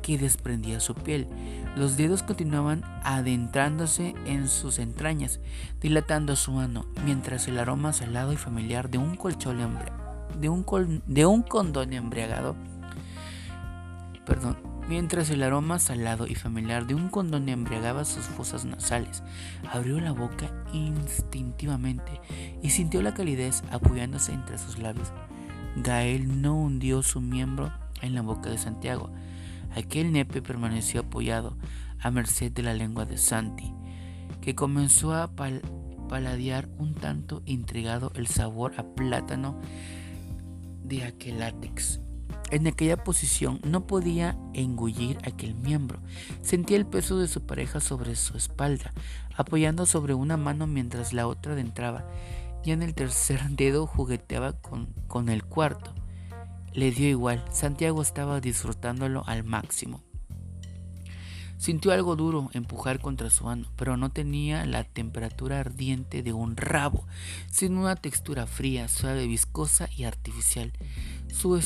que 0.00 0.16
desprendía 0.16 0.80
su 0.80 0.94
piel. 0.94 1.28
Los 1.76 1.98
dedos 1.98 2.22
continuaban 2.22 2.82
adentrándose 3.04 4.14
en 4.24 4.48
sus 4.48 4.78
entrañas, 4.78 5.40
dilatando 5.82 6.34
su 6.34 6.52
mano, 6.52 6.86
mientras 7.04 7.46
el 7.46 7.58
aroma 7.58 7.92
salado 7.92 8.32
y 8.32 8.36
familiar 8.36 8.88
de 8.88 8.96
un 8.96 9.16
colchón 9.16 9.58
de 10.38 10.48
un, 10.48 11.02
de 11.06 11.26
un 11.26 11.42
condón 11.42 11.92
embriagado, 11.92 12.56
perdón, 14.24 14.56
mientras 14.88 15.28
el 15.30 15.42
aroma 15.42 15.78
salado 15.78 16.26
y 16.26 16.34
familiar 16.34 16.86
de 16.86 16.94
un 16.94 17.10
condón 17.10 17.48
embriagaba 17.48 18.04
sus 18.04 18.24
fosas 18.24 18.64
nasales. 18.64 19.22
Abrió 19.70 20.00
la 20.00 20.12
boca 20.12 20.50
instintivamente 20.72 22.20
y 22.62 22.70
sintió 22.70 23.02
la 23.02 23.14
calidez 23.14 23.62
apoyándose 23.70 24.32
entre 24.32 24.58
sus 24.58 24.78
labios. 24.78 25.12
Gael 25.76 26.40
no 26.40 26.56
hundió 26.56 27.02
su 27.02 27.20
miembro 27.20 27.72
en 28.00 28.14
la 28.14 28.22
boca 28.22 28.50
de 28.50 28.58
Santiago. 28.58 29.10
Aquel 29.76 30.12
nepe 30.12 30.40
permaneció 30.40 31.00
apoyado 31.00 31.56
a 32.00 32.10
merced 32.10 32.50
de 32.52 32.62
la 32.62 32.74
lengua 32.74 33.04
de 33.04 33.18
Santi, 33.18 33.74
que 34.40 34.54
comenzó 34.54 35.14
a 35.14 35.30
paladear 36.08 36.68
un 36.78 36.94
tanto 36.94 37.42
intrigado 37.44 38.10
el 38.14 38.26
sabor 38.26 38.74
a 38.78 38.94
plátano 38.94 39.60
de 40.82 41.04
aquel 41.04 41.40
látex. 41.40 42.00
En 42.50 42.66
aquella 42.66 42.96
posición 43.04 43.60
no 43.62 43.86
podía 43.86 44.38
engullir 44.54 45.18
aquel 45.24 45.54
miembro. 45.54 46.00
Sentía 46.42 46.78
el 46.78 46.86
peso 46.86 47.18
de 47.18 47.28
su 47.28 47.44
pareja 47.44 47.78
sobre 47.80 48.16
su 48.16 48.38
espalda, 48.38 48.94
apoyando 49.36 49.84
sobre 49.84 50.14
una 50.14 50.38
mano 50.38 50.66
mientras 50.66 51.12
la 51.12 51.26
otra 51.26 51.52
adentraba. 51.52 52.08
Y 52.64 52.70
en 52.70 52.82
el 52.82 52.94
tercer 52.94 53.42
dedo 53.50 53.86
jugueteaba 53.86 54.54
con, 54.54 54.94
con 55.08 55.28
el 55.28 55.44
cuarto. 55.44 55.94
Le 56.72 56.90
dio 56.90 57.08
igual, 57.08 57.44
Santiago 57.52 58.00
estaba 58.00 58.40
disfrutándolo 58.40 59.24
al 59.26 59.44
máximo. 59.44 60.02
Sintió 61.58 61.90
algo 61.90 62.14
duro 62.14 62.50
empujar 62.52 63.00
contra 63.00 63.30
su 63.30 63.48
ano, 63.48 63.66
pero 63.76 63.96
no 63.96 64.10
tenía 64.10 64.64
la 64.64 64.84
temperatura 64.84 65.58
ardiente 65.58 66.22
de 66.22 66.32
un 66.32 66.56
rabo, 66.56 67.04
sino 67.50 67.80
una 67.80 67.96
textura 67.96 68.46
fría, 68.46 68.86
suave, 68.86 69.26
viscosa 69.26 69.88
y 69.94 70.04
artificial. 70.04 70.72
Su 71.32 71.56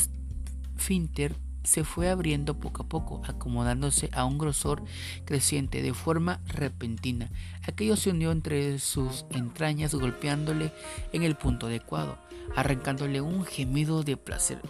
esfínter 0.77 1.37
se 1.65 1.85
fue 1.85 2.11
abriendo 2.11 2.59
poco 2.59 2.83
a 2.83 2.89
poco, 2.89 3.23
acomodándose 3.25 4.11
a 4.13 4.25
un 4.25 4.39
grosor 4.39 4.83
creciente 5.25 5.81
de 5.81 5.95
forma 5.95 6.41
repentina. 6.47 7.31
Aquello 7.67 7.97
se 7.97 8.11
hundió 8.11 8.33
entre 8.33 8.79
sus 8.79 9.27
entrañas, 9.31 9.95
golpeándole 9.95 10.73
en 11.13 11.23
el 11.23 11.37
punto 11.37 11.67
adecuado, 11.67 12.19
arrancándole 12.57 13.21
un 13.21 13.45
gemido 13.45 14.03
de 14.03 14.17
placer. 14.17 14.61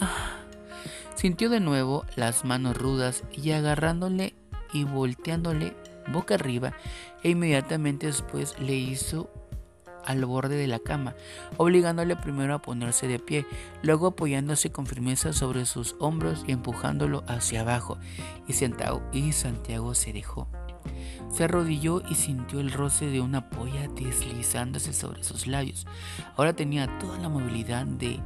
Ah. 0.00 0.38
Sintió 1.14 1.50
de 1.50 1.60
nuevo 1.60 2.06
las 2.16 2.44
manos 2.44 2.76
rudas 2.76 3.24
y 3.32 3.50
agarrándole 3.50 4.34
y 4.72 4.84
volteándole 4.84 5.76
boca 6.10 6.34
arriba 6.34 6.72
e 7.22 7.30
inmediatamente 7.30 8.06
después 8.06 8.58
le 8.58 8.74
hizo 8.74 9.30
al 10.04 10.24
borde 10.24 10.56
de 10.56 10.66
la 10.66 10.78
cama, 10.78 11.14
obligándole 11.56 12.16
primero 12.16 12.54
a 12.54 12.62
ponerse 12.62 13.06
de 13.06 13.18
pie, 13.18 13.46
luego 13.82 14.08
apoyándose 14.08 14.70
con 14.70 14.86
firmeza 14.86 15.32
sobre 15.32 15.66
sus 15.66 15.96
hombros 15.98 16.44
y 16.46 16.52
empujándolo 16.52 17.24
hacia 17.26 17.62
abajo, 17.62 17.98
y 18.46 18.52
Santiago, 18.52 19.02
y 19.12 19.32
Santiago 19.32 19.94
se 19.94 20.12
dejó. 20.12 20.48
Se 21.30 21.44
arrodilló 21.44 22.02
y 22.08 22.14
sintió 22.14 22.60
el 22.60 22.72
roce 22.72 23.06
de 23.06 23.20
una 23.20 23.50
polla 23.50 23.88
deslizándose 23.88 24.92
sobre 24.92 25.22
sus 25.22 25.46
labios. 25.46 25.86
Ahora 26.36 26.54
tenía 26.54 26.98
toda 26.98 27.18
la 27.18 27.28
movilidad 27.28 27.86
de 27.86 28.18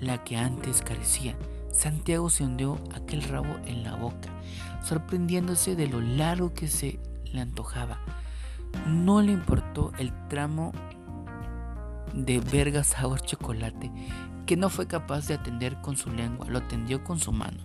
la 0.00 0.22
que 0.22 0.36
antes 0.36 0.82
carecía. 0.82 1.36
Santiago 1.70 2.28
se 2.28 2.44
hundió 2.44 2.78
aquel 2.94 3.22
rabo 3.22 3.56
en 3.64 3.82
la 3.82 3.94
boca, 3.94 4.28
sorprendiéndose 4.82 5.74
de 5.76 5.88
lo 5.88 6.00
largo 6.00 6.52
que 6.52 6.68
se 6.68 7.00
le 7.24 7.40
antojaba. 7.40 7.98
No 8.86 9.22
le 9.22 9.32
importó 9.32 9.92
el 9.98 10.12
tramo 10.28 10.72
de 12.14 12.40
verga 12.40 12.84
sabor 12.84 13.20
chocolate 13.20 13.90
que 14.46 14.56
no 14.56 14.70
fue 14.70 14.86
capaz 14.86 15.28
de 15.28 15.34
atender 15.34 15.80
con 15.80 15.96
su 15.96 16.10
lengua, 16.10 16.46
lo 16.48 16.62
tendió 16.62 17.04
con 17.04 17.18
su 17.18 17.32
mano. 17.32 17.58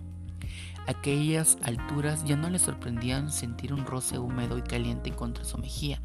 Aquellas 0.86 1.58
alturas 1.62 2.24
ya 2.24 2.36
no 2.36 2.48
le 2.48 2.58
sorprendían 2.58 3.30
sentir 3.30 3.74
un 3.74 3.84
roce 3.84 4.18
húmedo 4.18 4.56
y 4.56 4.62
caliente 4.62 5.10
contra 5.10 5.44
su 5.44 5.58
mejilla. 5.58 6.00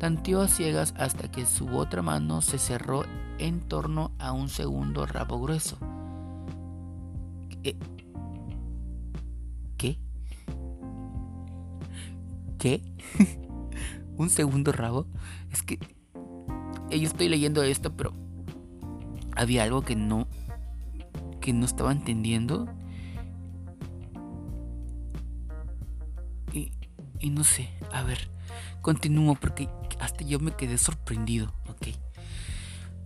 Tanteó 0.00 0.40
a 0.40 0.48
ciegas 0.48 0.94
hasta 0.98 1.30
que 1.30 1.46
su 1.46 1.68
otra 1.76 2.02
mano 2.02 2.40
se 2.40 2.58
cerró 2.58 3.04
en 3.38 3.60
torno 3.60 4.10
a 4.18 4.32
un 4.32 4.48
segundo 4.48 5.06
rabo 5.06 5.40
grueso. 5.40 5.78
¿Qué? 7.62 7.76
¿Qué? 12.58 12.82
¿Un 14.16 14.30
segundo 14.30 14.72
rabo? 14.72 15.06
Es 15.52 15.62
que 15.62 15.78
yo 16.90 17.06
estoy 17.06 17.28
leyendo 17.28 17.62
esto, 17.62 17.96
pero 17.96 18.12
había 19.34 19.64
algo 19.64 19.82
que 19.82 19.96
no 19.96 20.26
que 21.40 21.52
no 21.52 21.64
estaba 21.64 21.92
entendiendo. 21.92 22.66
Y, 26.52 26.72
y 27.20 27.30
no 27.30 27.44
sé, 27.44 27.70
a 27.92 28.02
ver, 28.02 28.30
continúo 28.82 29.36
porque 29.36 29.68
hasta 30.00 30.24
yo 30.24 30.40
me 30.40 30.56
quedé 30.56 30.76
sorprendido, 30.76 31.52
ok. 31.68 31.88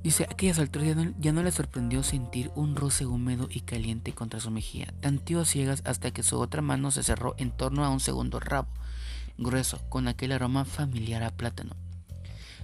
Dice, 0.02 0.24
aquellas 0.24 0.58
alturas 0.58 0.88
ya 0.88 0.94
no, 0.94 1.12
ya 1.18 1.32
no, 1.32 1.42
le 1.42 1.52
sorprendió 1.52 2.02
sentir 2.02 2.50
un 2.54 2.74
roce 2.74 3.04
húmedo 3.04 3.48
y 3.50 3.60
caliente 3.60 4.14
contra 4.14 4.40
su 4.40 4.50
mejilla. 4.50 4.94
Tanteó 5.00 5.40
a 5.40 5.44
ciegas 5.44 5.82
hasta 5.84 6.10
que 6.10 6.22
su 6.22 6.38
otra 6.40 6.62
mano 6.62 6.90
se 6.90 7.02
cerró 7.02 7.34
en 7.36 7.50
torno 7.50 7.84
a 7.84 7.90
un 7.90 8.00
segundo 8.00 8.40
rabo, 8.40 8.68
grueso, 9.36 9.78
con 9.90 10.08
aquel 10.08 10.32
aroma 10.32 10.64
familiar 10.64 11.22
a 11.22 11.36
plátano. 11.36 11.76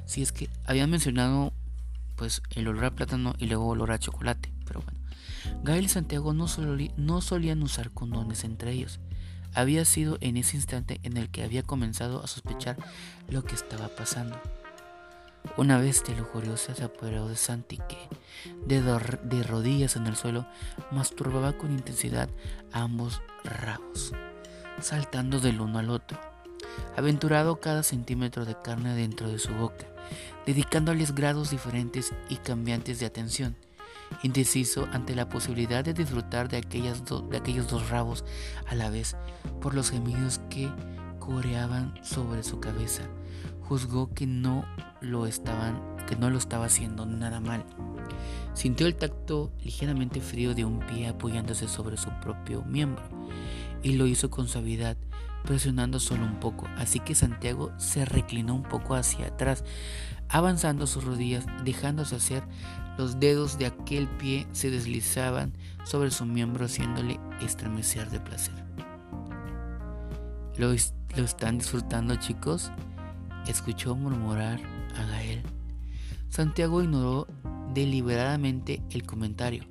Si 0.06 0.22
es 0.22 0.32
que 0.32 0.48
habían 0.64 0.90
mencionado 0.90 1.52
pues 2.16 2.42
el 2.50 2.66
olor 2.68 2.86
a 2.86 2.90
plátano 2.92 3.34
y 3.38 3.46
luego 3.46 3.66
olor 3.66 3.92
a 3.92 3.98
chocolate, 3.98 4.52
pero 4.64 4.80
bueno. 4.80 4.98
Gael 5.62 5.84
y 5.84 5.88
Santiago 5.88 6.32
no, 6.32 6.46
no 6.96 7.20
solían 7.20 7.62
usar 7.62 7.90
condones 7.90 8.44
entre 8.44 8.72
ellos. 8.72 9.00
Había 9.54 9.84
sido 9.84 10.18
en 10.20 10.36
ese 10.36 10.56
instante 10.56 11.00
en 11.02 11.16
el 11.16 11.30
que 11.30 11.44
había 11.44 11.62
comenzado 11.62 12.22
a 12.22 12.26
sospechar 12.26 12.76
lo 13.28 13.44
que 13.44 13.54
estaba 13.54 13.88
pasando. 13.88 14.40
Una 15.56 15.78
bestia 15.78 16.16
lujuriosa 16.16 16.74
se 16.74 16.84
apoderó 16.84 17.28
de 17.28 17.36
Santi 17.36 17.78
que, 17.88 18.08
de, 18.66 18.82
de 18.82 19.42
rodillas 19.42 19.96
en 19.96 20.06
el 20.06 20.16
suelo, 20.16 20.46
masturbaba 20.90 21.52
con 21.54 21.72
intensidad 21.72 22.28
a 22.72 22.82
ambos 22.82 23.22
rabos, 23.44 24.12
saltando 24.80 25.38
del 25.38 25.60
uno 25.60 25.78
al 25.78 25.90
otro, 25.90 26.18
aventurado 26.96 27.60
cada 27.60 27.82
centímetro 27.82 28.44
de 28.44 28.56
carne 28.60 28.94
dentro 28.94 29.28
de 29.28 29.38
su 29.38 29.54
boca, 29.54 29.86
dedicándoles 30.46 31.14
grados 31.14 31.50
diferentes 31.50 32.12
y 32.28 32.36
cambiantes 32.36 33.00
de 33.00 33.06
atención, 33.06 33.56
indeciso 34.22 34.88
ante 34.92 35.14
la 35.14 35.28
posibilidad 35.28 35.84
de 35.84 35.94
disfrutar 35.94 36.48
de, 36.48 36.58
aquellas 36.58 37.02
de 37.04 37.36
aquellos 37.36 37.68
dos 37.68 37.88
rabos 37.90 38.24
a 38.66 38.74
la 38.74 38.90
vez 38.90 39.16
por 39.60 39.74
los 39.74 39.90
gemidos 39.90 40.40
que 40.50 40.70
coreaban 41.18 41.94
sobre 42.02 42.42
su 42.42 42.60
cabeza. 42.60 43.02
Juzgó 43.62 44.14
que 44.14 44.26
no 44.26 44.64
lo 45.00 45.26
estaban, 45.26 45.82
que 46.06 46.14
no 46.14 46.30
lo 46.30 46.38
estaba 46.38 46.66
haciendo 46.66 47.04
nada 47.04 47.40
mal. 47.40 47.64
Sintió 48.54 48.86
el 48.86 48.94
tacto 48.94 49.52
ligeramente 49.62 50.20
frío 50.20 50.54
de 50.54 50.64
un 50.64 50.78
pie 50.78 51.08
apoyándose 51.08 51.68
sobre 51.68 51.96
su 51.96 52.10
propio 52.20 52.62
miembro 52.64 53.02
y 53.82 53.94
lo 53.94 54.06
hizo 54.06 54.30
con 54.30 54.48
suavidad, 54.48 54.96
presionando 55.46 55.98
solo 55.98 56.24
un 56.24 56.38
poco, 56.38 56.66
así 56.76 57.00
que 57.00 57.14
Santiago 57.14 57.72
se 57.78 58.04
reclinó 58.04 58.54
un 58.54 58.62
poco 58.62 58.94
hacia 58.94 59.28
atrás, 59.28 59.64
avanzando 60.28 60.86
sus 60.86 61.04
rodillas, 61.04 61.46
dejándose 61.64 62.16
hacer, 62.16 62.42
los 62.98 63.20
dedos 63.20 63.58
de 63.58 63.66
aquel 63.66 64.08
pie 64.08 64.46
se 64.52 64.70
deslizaban 64.70 65.52
sobre 65.84 66.10
su 66.10 66.26
miembro 66.26 66.66
haciéndole 66.66 67.18
estremecer 67.40 68.10
de 68.10 68.20
placer. 68.20 68.54
¿Lo, 70.58 70.72
están 70.72 71.58
disfrutando 71.58 72.16
chicos? 72.16 72.72
Escuchó 73.46 73.94
murmurar 73.94 74.60
a 74.98 75.04
Gael. 75.06 75.42
Santiago 76.28 76.82
ignoró 76.82 77.26
deliberadamente 77.72 78.82
el 78.90 79.04
comentario 79.04 79.64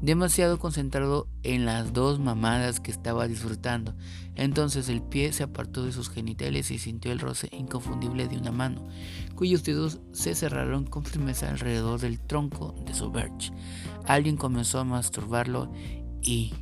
demasiado 0.00 0.58
concentrado 0.58 1.28
en 1.42 1.66
las 1.66 1.92
dos 1.92 2.18
mamadas 2.18 2.80
que 2.80 2.90
estaba 2.90 3.28
disfrutando. 3.28 3.94
Entonces 4.34 4.88
el 4.88 5.02
pie 5.02 5.32
se 5.32 5.42
apartó 5.42 5.84
de 5.84 5.92
sus 5.92 6.08
genitales 6.08 6.70
y 6.70 6.78
sintió 6.78 7.12
el 7.12 7.18
roce 7.18 7.48
inconfundible 7.52 8.26
de 8.26 8.38
una 8.38 8.52
mano, 8.52 8.86
cuyos 9.34 9.64
dedos 9.64 10.00
se 10.12 10.34
cerraron 10.34 10.84
con 10.84 11.04
firmeza 11.04 11.50
alrededor 11.50 12.00
del 12.00 12.20
tronco 12.20 12.74
de 12.86 12.94
su 12.94 13.10
birch. 13.10 13.52
Alguien 14.06 14.36
comenzó 14.36 14.80
a 14.80 14.84
masturbarlo 14.84 15.70
y... 16.22 16.54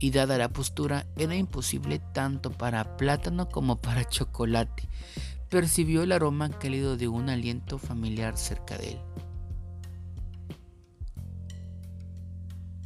Y 0.00 0.12
dada 0.12 0.38
la 0.38 0.48
postura, 0.48 1.06
era 1.16 1.34
imposible 1.34 2.00
tanto 2.14 2.52
para 2.52 2.96
plátano 2.96 3.48
como 3.48 3.80
para 3.80 4.04
chocolate. 4.04 4.88
Percibió 5.48 6.04
el 6.04 6.12
aroma 6.12 6.50
cálido 6.50 6.96
de 6.96 7.08
un 7.08 7.28
aliento 7.28 7.78
familiar 7.78 8.36
cerca 8.36 8.78
de 8.78 8.92
él. 8.92 8.98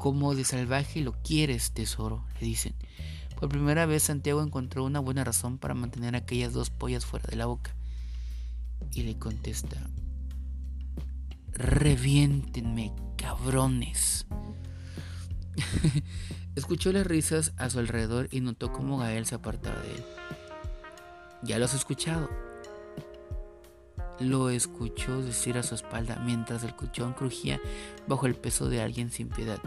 Como 0.02 0.34
de 0.34 0.42
salvaje 0.42 1.00
lo 1.00 1.12
quieres, 1.22 1.70
tesoro, 1.70 2.24
le 2.40 2.48
dicen. 2.48 2.74
Por 3.38 3.48
primera 3.50 3.86
vez 3.86 4.02
Santiago 4.02 4.42
encontró 4.42 4.82
una 4.82 4.98
buena 4.98 5.22
razón 5.22 5.58
para 5.58 5.74
mantener 5.74 6.16
aquellas 6.16 6.52
dos 6.52 6.70
pollas 6.70 7.06
fuera 7.06 7.24
de 7.30 7.36
la 7.36 7.46
boca. 7.46 7.76
Y 8.90 9.04
le 9.04 9.16
contesta, 9.16 9.76
reviéntenme, 11.52 12.92
cabrones. 13.16 14.26
Escuchó 16.56 16.90
las 16.90 17.06
risas 17.06 17.52
a 17.56 17.70
su 17.70 17.78
alrededor 17.78 18.26
y 18.32 18.40
notó 18.40 18.72
cómo 18.72 18.98
Gael 18.98 19.24
se 19.24 19.36
apartaba 19.36 19.80
de 19.82 19.92
él. 19.92 20.04
Ya 21.44 21.60
lo 21.60 21.66
has 21.66 21.74
escuchado. 21.74 22.28
Lo 24.18 24.50
escuchó 24.50 25.22
decir 25.22 25.58
a 25.58 25.62
su 25.62 25.76
espalda 25.76 26.20
mientras 26.24 26.64
el 26.64 26.74
cuchón 26.74 27.12
crujía 27.12 27.60
bajo 28.08 28.26
el 28.26 28.34
peso 28.34 28.68
de 28.68 28.82
alguien 28.82 29.12
sin 29.12 29.28
piedad. 29.28 29.60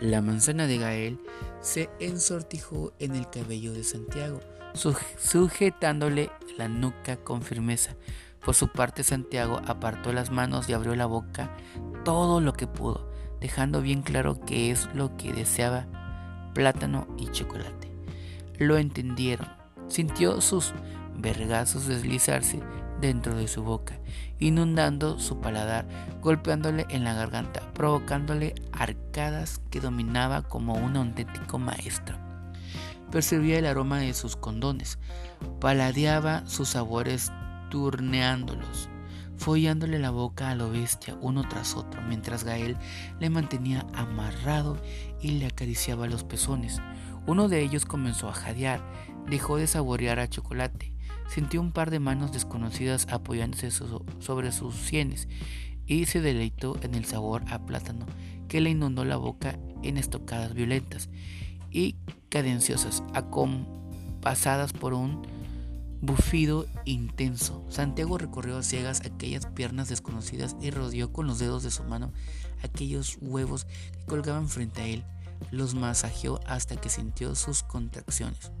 La 0.00 0.20
manzana 0.20 0.66
de 0.66 0.78
Gael 0.78 1.18
se 1.60 1.88
ensortijó 2.00 2.92
en 2.98 3.16
el 3.16 3.30
cabello 3.30 3.72
de 3.72 3.82
Santiago, 3.82 4.40
sujetándole 5.18 6.30
la 6.58 6.68
nuca 6.68 7.16
con 7.16 7.42
firmeza. 7.42 7.96
Por 8.44 8.54
su 8.54 8.68
parte, 8.68 9.02
Santiago 9.02 9.60
apartó 9.66 10.12
las 10.12 10.30
manos 10.30 10.68
y 10.68 10.74
abrió 10.74 10.94
la 10.94 11.06
boca 11.06 11.56
todo 12.04 12.40
lo 12.40 12.52
que 12.52 12.66
pudo, 12.66 13.10
dejando 13.40 13.80
bien 13.80 14.02
claro 14.02 14.38
que 14.40 14.70
es 14.70 14.88
lo 14.94 15.16
que 15.16 15.32
deseaba, 15.32 15.86
plátano 16.54 17.08
y 17.16 17.28
chocolate. 17.28 17.90
Lo 18.58 18.76
entendieron. 18.76 19.48
Sintió 19.88 20.40
sus 20.40 20.74
vergazos 21.16 21.86
deslizarse 21.86 22.60
dentro 23.00 23.36
de 23.36 23.48
su 23.48 23.62
boca, 23.62 23.98
inundando 24.38 25.18
su 25.18 25.40
paladar, 25.40 25.86
golpeándole 26.20 26.86
en 26.88 27.04
la 27.04 27.14
garganta, 27.14 27.60
provocándole 27.72 28.54
arcadas 28.72 29.60
que 29.70 29.80
dominaba 29.80 30.42
como 30.42 30.74
un 30.74 30.96
auténtico 30.96 31.58
maestro. 31.58 32.18
Percibía 33.10 33.58
el 33.58 33.66
aroma 33.66 33.98
de 33.98 34.14
sus 34.14 34.36
condones, 34.36 34.98
paladeaba 35.60 36.44
sus 36.46 36.70
sabores 36.70 37.30
turneándolos, 37.70 38.88
follándole 39.36 39.98
la 39.98 40.10
boca 40.10 40.50
a 40.50 40.54
lo 40.54 40.70
bestia 40.70 41.16
uno 41.20 41.46
tras 41.48 41.76
otro, 41.76 42.02
mientras 42.02 42.44
Gael 42.44 42.76
le 43.20 43.30
mantenía 43.30 43.86
amarrado 43.94 44.80
y 45.20 45.32
le 45.32 45.46
acariciaba 45.46 46.06
los 46.06 46.24
pezones. 46.24 46.80
Uno 47.26 47.48
de 47.48 47.62
ellos 47.62 47.84
comenzó 47.84 48.28
a 48.28 48.34
jadear, 48.34 48.80
dejó 49.26 49.56
de 49.56 49.66
saborear 49.66 50.18
a 50.18 50.28
chocolate, 50.28 50.95
sintió 51.28 51.60
un 51.60 51.72
par 51.72 51.90
de 51.90 52.00
manos 52.00 52.32
desconocidas 52.32 53.06
apoyándose 53.10 53.70
sobre 53.70 54.52
sus 54.52 54.74
sienes 54.74 55.28
y 55.86 56.06
se 56.06 56.20
deleitó 56.20 56.76
en 56.82 56.94
el 56.94 57.04
sabor 57.04 57.42
a 57.48 57.64
plátano 57.64 58.06
que 58.48 58.60
le 58.60 58.70
inundó 58.70 59.04
la 59.04 59.16
boca 59.16 59.58
en 59.82 59.96
estocadas 59.96 60.54
violentas 60.54 61.08
y 61.70 61.96
cadenciosas, 62.28 63.02
acompasadas 63.14 64.72
por 64.72 64.94
un 64.94 65.22
bufido 66.00 66.66
intenso. 66.84 67.64
Santiago 67.68 68.18
recorrió 68.18 68.58
a 68.58 68.62
ciegas 68.62 69.00
aquellas 69.00 69.46
piernas 69.46 69.88
desconocidas 69.88 70.56
y 70.60 70.70
rodeó 70.70 71.12
con 71.12 71.26
los 71.26 71.38
dedos 71.38 71.62
de 71.62 71.70
su 71.70 71.84
mano 71.84 72.12
aquellos 72.62 73.18
huevos 73.20 73.64
que 73.64 74.06
colgaban 74.06 74.48
frente 74.48 74.82
a 74.82 74.86
él. 74.86 75.04
Los 75.50 75.74
masajeó 75.74 76.40
hasta 76.46 76.76
que 76.76 76.88
sintió 76.88 77.34
sus 77.34 77.62
contracciones. 77.62 78.52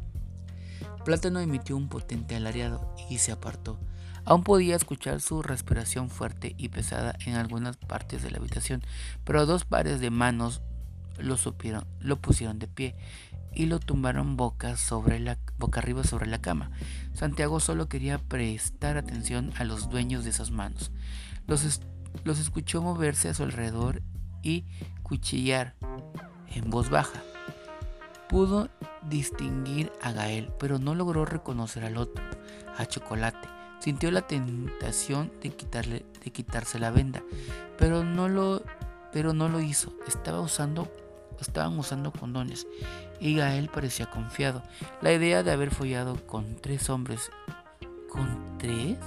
Plátano 1.06 1.38
emitió 1.38 1.76
un 1.76 1.88
potente 1.88 2.34
alariado 2.34 2.92
y 3.08 3.18
se 3.18 3.30
apartó. 3.30 3.78
Aún 4.24 4.42
podía 4.42 4.74
escuchar 4.74 5.20
su 5.20 5.40
respiración 5.40 6.10
fuerte 6.10 6.56
y 6.58 6.68
pesada 6.68 7.14
en 7.26 7.36
algunas 7.36 7.76
partes 7.76 8.24
de 8.24 8.32
la 8.32 8.38
habitación, 8.38 8.82
pero 9.22 9.46
dos 9.46 9.64
pares 9.64 10.00
de 10.00 10.10
manos 10.10 10.62
lo 11.16 11.36
supieron, 11.36 11.86
lo 12.00 12.20
pusieron 12.20 12.58
de 12.58 12.66
pie 12.66 12.96
y 13.54 13.66
lo 13.66 13.78
tumbaron 13.78 14.36
boca, 14.36 14.76
sobre 14.76 15.20
la, 15.20 15.38
boca 15.60 15.78
arriba 15.78 16.02
sobre 16.02 16.26
la 16.26 16.40
cama. 16.40 16.72
Santiago 17.14 17.60
solo 17.60 17.88
quería 17.88 18.18
prestar 18.18 18.96
atención 18.96 19.52
a 19.58 19.62
los 19.62 19.88
dueños 19.88 20.24
de 20.24 20.30
esas 20.30 20.50
manos. 20.50 20.90
Los, 21.46 21.82
los 22.24 22.40
escuchó 22.40 22.82
moverse 22.82 23.28
a 23.28 23.34
su 23.34 23.44
alrededor 23.44 24.02
y 24.42 24.64
cuchillar 25.04 25.76
en 26.52 26.68
voz 26.68 26.90
baja. 26.90 27.22
Pudo 28.28 28.70
distinguir 29.08 29.92
a 30.02 30.12
Gael, 30.12 30.52
pero 30.58 30.78
no 30.78 30.94
logró 30.94 31.24
reconocer 31.24 31.84
al 31.84 31.96
otro, 31.96 32.24
a 32.76 32.86
Chocolate. 32.86 33.48
Sintió 33.78 34.10
la 34.10 34.26
tentación 34.26 35.30
de, 35.42 35.50
quitarle, 35.50 36.06
de 36.24 36.30
quitarse 36.30 36.78
la 36.78 36.90
venda, 36.90 37.22
pero 37.78 38.04
no 38.04 38.28
lo, 38.28 38.62
pero 39.12 39.32
no 39.32 39.48
lo 39.48 39.60
hizo. 39.60 39.92
Estaba 40.06 40.40
usando 40.40 40.90
estaban 41.40 41.78
usando 41.78 42.12
condones 42.12 42.66
y 43.20 43.36
Gael 43.36 43.68
parecía 43.68 44.06
confiado. 44.06 44.62
La 45.00 45.12
idea 45.12 45.42
de 45.42 45.52
haber 45.52 45.70
follado 45.70 46.26
con 46.26 46.56
tres 46.56 46.88
hombres, 46.90 47.30
¿con 48.08 48.58
tres? 48.58 48.98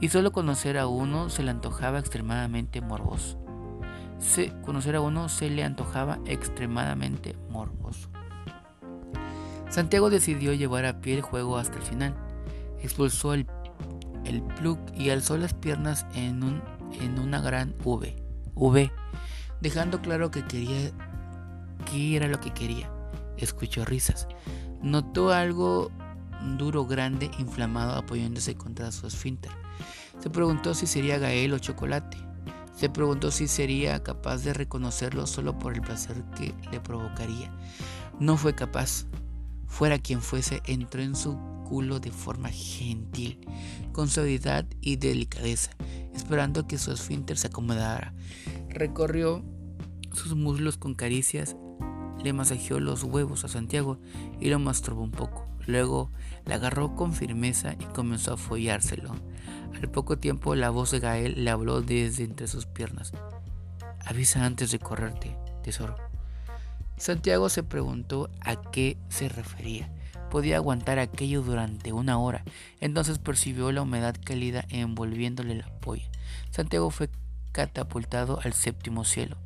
Y 0.00 0.08
solo 0.08 0.32
conocer 0.32 0.78
a 0.78 0.86
uno 0.86 1.28
se 1.28 1.42
le 1.42 1.50
antojaba 1.50 1.98
extremadamente 1.98 2.80
morboso. 2.80 3.38
Se, 4.18 4.52
conocer 4.62 4.96
a 4.96 5.00
uno 5.00 5.28
se 5.28 5.50
le 5.50 5.64
antojaba 5.64 6.18
extremadamente 6.24 7.36
morboso. 7.50 8.08
Santiago 9.70 10.10
decidió 10.10 10.52
llevar 10.54 10.86
a 10.86 11.00
pie 11.00 11.14
el 11.14 11.22
juego 11.22 11.58
hasta 11.58 11.76
el 11.76 11.82
final. 11.82 12.14
Expulsó 12.82 13.34
el, 13.34 13.46
el 14.24 14.42
plug 14.42 14.78
y 14.96 15.10
alzó 15.10 15.36
las 15.36 15.54
piernas 15.54 16.06
en, 16.14 16.42
un, 16.42 16.62
en 17.00 17.18
una 17.18 17.40
gran 17.40 17.74
V, 17.84 18.16
v, 18.54 18.92
dejando 19.60 20.00
claro 20.00 20.30
que 20.30 20.44
quería 20.44 20.90
qué 21.90 22.16
era 22.16 22.28
lo 22.28 22.40
que 22.40 22.52
quería. 22.52 22.90
Escuchó 23.36 23.84
risas. 23.84 24.26
Notó 24.82 25.32
algo 25.32 25.90
duro, 26.56 26.86
grande, 26.86 27.30
inflamado, 27.38 27.94
apoyándose 27.94 28.56
contra 28.56 28.92
su 28.92 29.06
esfínter. 29.06 29.50
Se 30.20 30.30
preguntó 30.30 30.74
si 30.74 30.86
sería 30.86 31.18
Gael 31.18 31.52
o 31.52 31.58
Chocolate. 31.58 32.16
Se 32.76 32.88
preguntó 32.88 33.30
si 33.30 33.48
sería 33.48 34.02
capaz 34.02 34.38
de 34.44 34.54
reconocerlo 34.54 35.26
solo 35.26 35.58
por 35.58 35.74
el 35.74 35.80
placer 35.80 36.22
que 36.36 36.54
le 36.70 36.80
provocaría. 36.80 37.50
No 38.20 38.36
fue 38.36 38.54
capaz. 38.54 39.04
Fuera 39.68 39.98
quien 39.98 40.20
fuese, 40.20 40.60
entró 40.66 41.02
en 41.02 41.14
su 41.14 41.38
culo 41.68 42.00
de 42.00 42.10
forma 42.10 42.48
gentil, 42.48 43.38
con 43.92 44.08
suavidad 44.08 44.66
y 44.80 44.96
delicadeza, 44.96 45.70
esperando 46.12 46.66
que 46.66 46.78
su 46.78 46.90
esfínter 46.90 47.38
se 47.38 47.46
acomodara. 47.46 48.12
Recorrió 48.68 49.44
sus 50.12 50.34
muslos 50.34 50.76
con 50.76 50.94
caricias 50.94 51.54
le 52.22 52.32
masajeó 52.32 52.80
los 52.80 53.04
huevos 53.04 53.44
a 53.44 53.48
Santiago 53.48 53.98
y 54.40 54.48
lo 54.48 54.58
masturbó 54.58 55.02
un 55.02 55.12
poco. 55.12 55.46
Luego 55.66 56.10
le 56.46 56.54
agarró 56.54 56.94
con 56.96 57.12
firmeza 57.12 57.74
y 57.74 57.84
comenzó 57.94 58.34
a 58.34 58.36
follárselo. 58.36 59.14
Al 59.74 59.90
poco 59.90 60.18
tiempo 60.18 60.54
la 60.54 60.70
voz 60.70 60.90
de 60.90 61.00
Gael 61.00 61.44
le 61.44 61.50
habló 61.50 61.82
desde 61.82 62.24
entre 62.24 62.48
sus 62.48 62.66
piernas. 62.66 63.12
Avisa 64.04 64.44
antes 64.44 64.70
de 64.70 64.78
correrte, 64.78 65.36
tesoro. 65.62 65.96
Santiago 66.98 67.48
se 67.48 67.62
preguntó 67.62 68.28
a 68.40 68.56
qué 68.56 68.96
se 69.08 69.28
refería. 69.28 69.88
Podía 70.30 70.56
aguantar 70.56 70.98
aquello 70.98 71.42
durante 71.42 71.92
una 71.92 72.18
hora. 72.18 72.44
Entonces 72.80 73.18
percibió 73.18 73.72
la 73.72 73.82
humedad 73.82 74.16
cálida 74.22 74.64
envolviéndole 74.68 75.54
la 75.54 75.68
polla. 75.80 76.08
Santiago 76.50 76.90
fue 76.90 77.08
catapultado 77.52 78.40
al 78.42 78.52
séptimo 78.52 79.04
cielo, 79.04 79.36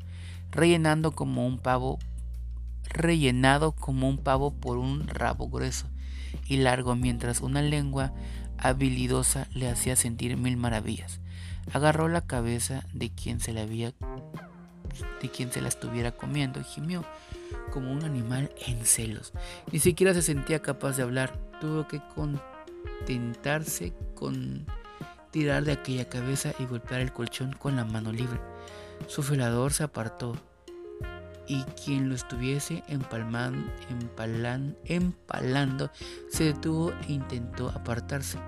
rellenando 0.51 1.13
como 1.13 1.47
un 1.47 1.59
pavo 1.59 1.99
rellenado 2.85 3.73
como 3.73 4.09
un 4.09 4.19
pavo 4.19 4.53
por 4.53 4.77
un 4.77 5.07
rabo 5.09 5.49
grueso 5.49 5.87
y 6.47 6.59
largo 6.59 6.95
mientras 6.95 7.41
una 7.41 7.63
lengua 7.63 8.13
habilidosa 8.59 9.49
le 9.55 9.69
hacía 9.69 9.97
sentir 9.97 10.37
mil 10.37 10.57
maravillas. 10.57 11.21
Agarró 11.73 12.09
la 12.09 12.23
cabeza 12.23 12.85
de 12.93 13.11
quien 13.11 13.41
se 13.41 13.53
la 13.53 13.63
había 13.63 13.93
de 15.23 15.31
quien 15.31 15.51
se 15.53 15.63
la 15.63 15.69
estuviera 15.69 16.13
comiendo 16.13 16.61
y 16.61 16.65
gimió 16.65 17.05
como 17.71 17.93
un 17.93 18.05
animal 18.05 18.51
en 18.67 18.85
celos. 18.85 19.33
Ni 19.71 19.79
siquiera 19.79 20.15
se 20.15 20.23
sentía 20.23 20.61
capaz 20.61 20.97
de 20.97 21.03
hablar. 21.03 21.39
Tuvo 21.61 21.87
que 21.87 22.01
contentarse 22.15 23.93
con 24.15 24.67
tirar 25.31 25.65
de 25.65 25.73
aquella 25.73 26.09
cabeza 26.09 26.53
y 26.59 26.67
golpear 26.67 27.01
el 27.01 27.13
colchón 27.13 27.53
con 27.53 27.77
la 27.77 27.85
mano 27.85 28.13
libre. 28.13 28.41
Su 29.07 29.23
felador 29.23 29.73
se 29.73 29.83
apartó 29.85 30.37
y 31.53 31.65
quien 31.85 32.09
lo 32.09 32.15
estuviese 32.15 32.83
empalman, 32.89 33.71
empalando 34.87 35.91
se 36.31 36.45
detuvo 36.45 36.93
e 37.07 37.13
intentó 37.13 37.69
apartarse. 37.69 38.39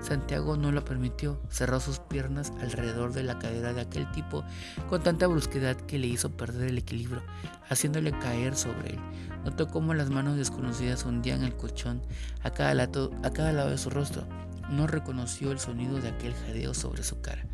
Santiago 0.00 0.56
no 0.56 0.70
lo 0.70 0.84
permitió, 0.84 1.40
cerró 1.48 1.80
sus 1.80 1.98
piernas 1.98 2.52
alrededor 2.60 3.14
de 3.14 3.24
la 3.24 3.40
cadera 3.40 3.72
de 3.72 3.80
aquel 3.80 4.08
tipo 4.12 4.44
con 4.88 5.02
tanta 5.02 5.26
brusquedad 5.26 5.76
que 5.76 5.98
le 5.98 6.06
hizo 6.06 6.30
perder 6.30 6.68
el 6.68 6.78
equilibrio, 6.78 7.22
haciéndole 7.68 8.16
caer 8.20 8.54
sobre 8.54 8.90
él. 8.90 9.00
Notó 9.44 9.66
cómo 9.66 9.92
las 9.92 10.10
manos 10.10 10.36
desconocidas 10.36 11.04
hundían 11.04 11.42
el 11.42 11.56
colchón 11.56 12.00
a 12.44 12.50
cada, 12.50 12.80
a 12.80 13.32
cada 13.32 13.52
lado 13.52 13.70
de 13.70 13.78
su 13.78 13.90
rostro. 13.90 14.24
No 14.70 14.86
reconoció 14.86 15.50
el 15.50 15.58
sonido 15.58 16.00
de 16.00 16.10
aquel 16.10 16.34
jadeo 16.34 16.74
sobre 16.74 17.02
su 17.02 17.20
cara. 17.20 17.44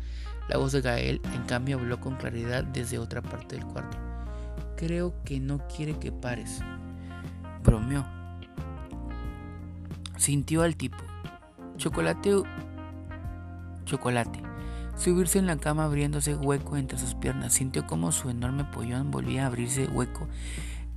La 0.49 0.57
voz 0.57 0.71
de 0.71 0.81
Gael, 0.81 1.19
en 1.33 1.43
cambio, 1.43 1.77
habló 1.77 1.99
con 1.99 2.15
claridad 2.15 2.63
desde 2.63 2.99
otra 2.99 3.23
parte 3.23 3.55
del 3.55 3.65
cuarto. 3.65 4.08
Creo 4.79 5.13
que 5.25 5.41
no 5.41 5.67
quiere 5.67 5.99
que 5.99 6.09
pares. 6.09 6.61
Bromeó. 7.65 8.05
Sintió 10.15 10.61
al 10.61 10.77
tipo. 10.77 10.95
Chocolate. 11.75 12.43
Chocolate. 13.83 14.41
Subirse 14.95 15.37
en 15.37 15.47
la 15.47 15.57
cama 15.57 15.83
abriéndose 15.83 16.33
hueco 16.33 16.77
entre 16.77 16.97
sus 16.97 17.13
piernas. 17.13 17.51
Sintió 17.55 17.87
como 17.87 18.13
su 18.13 18.29
enorme 18.29 18.63
pollón 18.63 19.11
volvía 19.11 19.43
a 19.43 19.47
abrirse 19.47 19.87
hueco 19.87 20.29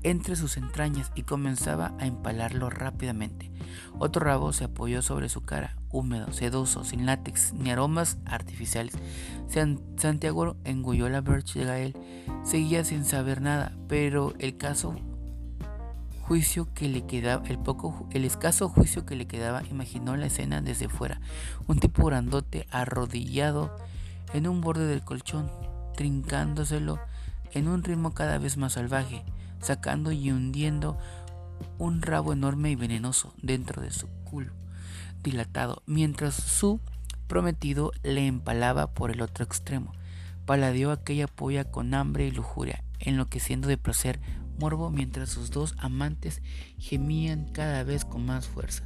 entre 0.03 0.36
sus 0.36 0.57
entrañas 0.57 1.12
y 1.14 1.22
comenzaba 1.22 1.94
a 1.98 2.07
empalarlo 2.07 2.70
rápidamente. 2.70 3.50
Otro 3.98 4.24
rabo 4.24 4.53
se 4.53 4.64
apoyó 4.64 5.03
sobre 5.03 5.28
su 5.28 5.42
cara, 5.42 5.76
húmedo, 5.90 6.32
sedoso, 6.32 6.84
sin 6.84 7.07
látex 7.07 7.53
ni 7.53 7.70
aromas 7.70 8.18
artificiales. 8.24 8.94
Santiago 9.96 10.57
engulló 10.64 11.09
la 11.09 11.20
Birch 11.20 11.55
de 11.55 11.64
Gael. 11.64 11.96
Seguía 12.44 12.84
sin 12.84 13.05
saber 13.05 13.40
nada, 13.40 13.72
pero 13.88 14.34
el 14.38 14.57
caso 14.57 14.96
juicio 16.22 16.72
que 16.72 16.88
le 16.88 17.05
quedaba, 17.05 17.46
el 17.46 17.59
poco, 17.59 18.09
el 18.12 18.24
escaso 18.24 18.68
juicio 18.68 19.05
que 19.05 19.16
le 19.16 19.26
quedaba, 19.26 19.62
imaginó 19.70 20.16
la 20.16 20.26
escena 20.26 20.61
desde 20.61 20.88
fuera. 20.88 21.20
Un 21.66 21.78
tipo 21.78 22.07
grandote 22.07 22.66
arrodillado 22.70 23.76
en 24.32 24.48
un 24.48 24.61
borde 24.61 24.86
del 24.86 25.05
colchón, 25.05 25.50
trincándoselo 25.94 26.98
en 27.53 27.68
un 27.68 27.82
ritmo 27.82 28.14
cada 28.14 28.38
vez 28.38 28.57
más 28.57 28.72
salvaje, 28.72 29.24
sacando 29.63 30.13
y 30.13 30.31
hundiendo 30.31 30.99
un 31.79 32.03
rabo 32.03 32.35
enorme 32.35 32.71
y 32.71 32.77
venenoso 32.77 33.33
dentro 33.41 33.81
de 33.81 33.91
su 33.91 34.09
culo 34.25 34.53
dilatado, 35.23 35.83
mientras 35.87 36.35
su 36.35 36.81
prometido 37.27 37.93
le 38.03 38.27
empalaba 38.27 38.93
por 38.93 39.11
el 39.11 39.23
otro 39.23 39.45
extremo. 39.45 39.93
Paladeó 40.45 40.91
aquella 40.91 41.29
polla 41.29 41.65
con 41.65 41.95
hambre 41.95 42.27
y 42.27 42.31
lujuria, 42.31 42.85
enloqueciendo 42.99 43.69
de 43.69 43.79
placer 43.79 44.21
morbo 44.59 44.91
mientras 44.91 45.31
sus 45.31 45.51
dos 45.51 45.75
amantes 45.79 46.43
gemían 46.79 47.47
cada 47.53 47.85
vez 47.85 48.05
con 48.05 48.27
más 48.27 48.47
fuerza. 48.47 48.85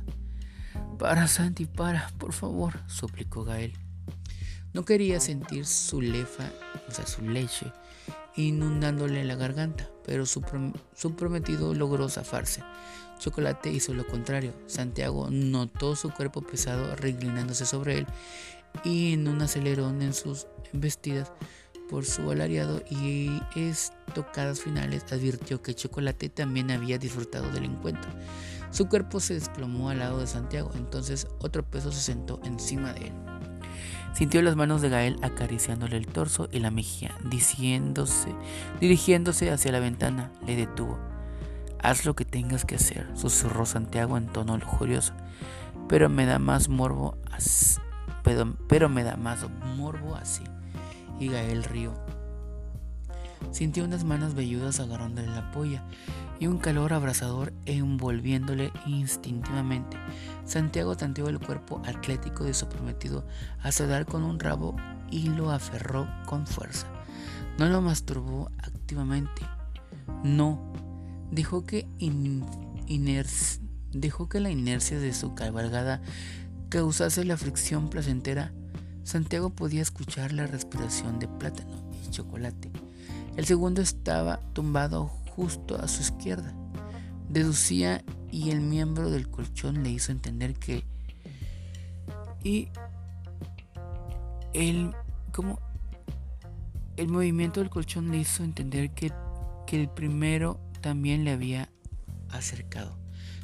Para, 0.99 1.27
Santi, 1.27 1.65
para, 1.65 2.11
por 2.19 2.33
favor, 2.33 2.75
suplicó 2.87 3.45
Gael. 3.45 3.73
No 4.75 4.85
quería 4.85 5.21
sentir 5.21 5.65
su 5.65 6.03
lefa, 6.03 6.51
o 6.87 6.91
sea, 6.91 7.07
su 7.07 7.23
leche, 7.23 7.73
inundándole 8.37 9.25
la 9.25 9.35
garganta, 9.35 9.89
pero 10.05 10.27
su, 10.27 10.43
prometido 11.17 11.75
logró 11.75 12.09
zafarse. 12.09 12.63
Chocolate 13.19 13.71
hizo 13.71 13.95
lo 13.95 14.07
contrario. 14.07 14.53
Santiago 14.67 15.29
notó 15.31 15.97
su 15.97 16.11
cuerpo 16.11 16.43
pesado 16.43 16.95
reclinándose 16.97 17.65
sobre 17.65 17.99
él 17.99 18.07
y 18.85 19.15
en 19.15 19.27
un 19.27 19.41
acelerón 19.41 20.03
en 20.03 20.13
sus 20.13 20.47
vestidas 20.73 21.33
por 21.89 22.05
su 22.05 22.31
alariado 22.31 22.83
y 22.91 23.31
estocadas 23.55 24.61
finales 24.61 25.05
advirtió 25.11 25.63
que 25.63 25.75
Chocolate 25.75 26.29
también 26.29 26.71
había 26.71 26.99
disfrutado 26.99 27.51
del 27.51 27.65
encuentro. 27.65 28.11
Su 28.71 28.89
cuerpo 28.89 29.21
se 29.21 29.35
desplomó 29.35 29.91
al 29.91 30.01
lado 30.01 30.19
de 30.19 30.27
Santiago, 30.27 30.71
entonces 30.75 31.27
otro 31.39 31.65
peso 31.65 31.93
se 31.93 32.01
sentó 32.01 32.41
encima 32.45 32.93
de 32.93 33.07
él. 33.07 33.13
Sintió 34.17 34.41
las 34.41 34.57
manos 34.57 34.81
de 34.81 34.89
Gael 34.89 35.19
acariciándole 35.21 35.99
el 35.99 36.07
torso 36.07 36.49
y 36.51 36.61
la 36.61 36.71
mejilla, 36.71 37.15
diciéndose, 37.29 38.35
dirigiéndose 38.81 39.51
hacia 39.51 39.73
la 39.73 39.79
ventana, 39.79 40.33
le 40.47 40.57
detuvo. 40.57 40.99
Haz 41.83 42.07
lo 42.07 42.17
que 42.17 42.25
tengas 42.25 42.65
que 42.65 42.77
hacer, 42.77 43.07
susurró 43.13 43.67
Santiago 43.67 44.17
en 44.17 44.29
tono 44.29 44.57
lujurioso. 44.57 45.13
Pero 45.87 46.09
me 46.09 46.25
da 46.25 46.39
más 46.39 46.71
morbo 46.71 47.19
así. 47.31 47.79
Pero, 48.23 48.57
pero 48.69 48.89
me 48.89 49.05
da 49.05 49.19
más 49.19 49.45
morbo 49.77 50.15
así. 50.15 50.45
Y 51.21 51.29
Gael 51.29 51.63
rió. 51.63 51.93
Sintió 53.51 53.85
unas 53.85 54.05
manos 54.05 54.33
velludas 54.33 54.81
agarrándole 54.81 55.29
la 55.29 55.51
polla 55.53 55.85
y 56.39 56.47
un 56.47 56.59
calor 56.59 56.93
abrasador 56.93 57.53
envolviéndole 57.65 58.73
instintivamente. 58.87 59.97
Santiago 60.45 60.97
tanteó 60.97 61.29
el 61.29 61.39
cuerpo 61.39 61.83
atlético 61.85 62.45
de 62.45 62.55
su 62.55 62.69
prometido 62.69 63.27
hasta 63.63 63.87
dar 63.87 64.07
con 64.07 64.23
un 64.23 64.39
rabo 64.39 64.77
y 65.11 65.29
lo 65.29 65.51
aferró 65.51 66.09
con 66.27 66.47
fuerza. 66.47 66.87
No 67.59 67.67
lo 67.67 67.81
masturbó 67.81 68.51
activamente. 68.59 69.43
No, 70.23 70.73
Dejó 71.31 71.65
que, 71.67 71.87
dejó 73.93 74.29
que 74.29 74.41
la 74.41 74.51
inercia 74.51 74.99
de 74.99 75.13
su 75.13 75.35
cabalgada 75.35 76.01
causase 76.69 77.25
la 77.25 77.37
fricción 77.37 77.91
placentera. 77.91 78.53
Santiago 79.03 79.51
podía 79.51 79.83
escuchar 79.83 80.33
la 80.33 80.47
respiración 80.47 81.19
de 81.19 81.29
plátano 81.29 81.91
y 82.05 82.11
chocolate. 82.11 82.71
El 83.37 83.45
segundo 83.45 83.83
estaba 83.83 84.41
tumbado 84.53 85.11
justo 85.37 85.79
a 85.79 85.87
su 85.87 86.01
izquierda. 86.01 86.55
Deducía 87.29 88.03
y 88.33 88.51
el 88.51 88.63
miembro 88.63 89.11
del 89.11 89.29
colchón 89.29 89.83
le 89.83 89.91
hizo 89.91 90.11
entender 90.11 90.55
que 90.55 90.85
y 92.43 92.69
el 94.55 94.95
como 95.33 95.61
el 96.97 97.09
movimiento 97.09 97.61
del 97.61 97.69
colchón 97.69 98.11
le 98.11 98.19
hizo 98.19 98.43
entender 98.43 98.91
que, 98.95 99.13
que 99.67 99.79
el 99.83 99.91
primero 99.91 100.59
también 100.81 101.25
le 101.25 101.33
había 101.33 101.69
acercado. 102.31 102.99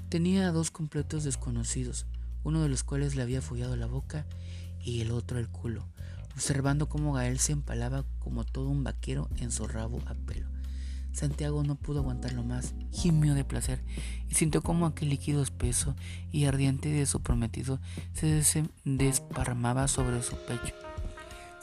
Tenía 0.08 0.48
a 0.48 0.52
dos 0.52 0.70
completos 0.70 1.24
desconocidos, 1.24 2.06
uno 2.44 2.62
de 2.62 2.70
los 2.70 2.82
cuales 2.84 3.14
le 3.14 3.22
había 3.22 3.42
follado 3.42 3.76
la 3.76 3.86
boca 3.86 4.26
y 4.80 5.02
el 5.02 5.10
otro 5.10 5.38
el 5.38 5.48
culo, 5.48 5.86
observando 6.34 6.88
cómo 6.88 7.12
Gael 7.12 7.38
se 7.38 7.52
empalaba 7.52 8.04
como 8.20 8.44
todo 8.44 8.68
un 8.68 8.84
vaquero 8.84 9.28
en 9.36 9.50
su 9.50 9.66
rabo 9.66 10.00
a 10.06 10.14
pelo. 10.14 10.51
Santiago 11.12 11.62
no 11.62 11.74
pudo 11.74 12.00
aguantarlo 12.00 12.42
más, 12.42 12.74
gimió 12.90 13.34
de 13.34 13.44
placer 13.44 13.82
y 14.28 14.34
sintió 14.34 14.62
como 14.62 14.86
aquel 14.86 15.10
líquido 15.10 15.42
espeso 15.42 15.94
y 16.30 16.46
ardiente 16.46 16.88
de 16.88 17.06
su 17.06 17.20
prometido 17.20 17.80
se 18.12 18.42
desparramaba 18.84 19.88
sobre 19.88 20.22
su 20.22 20.36
pecho 20.36 20.74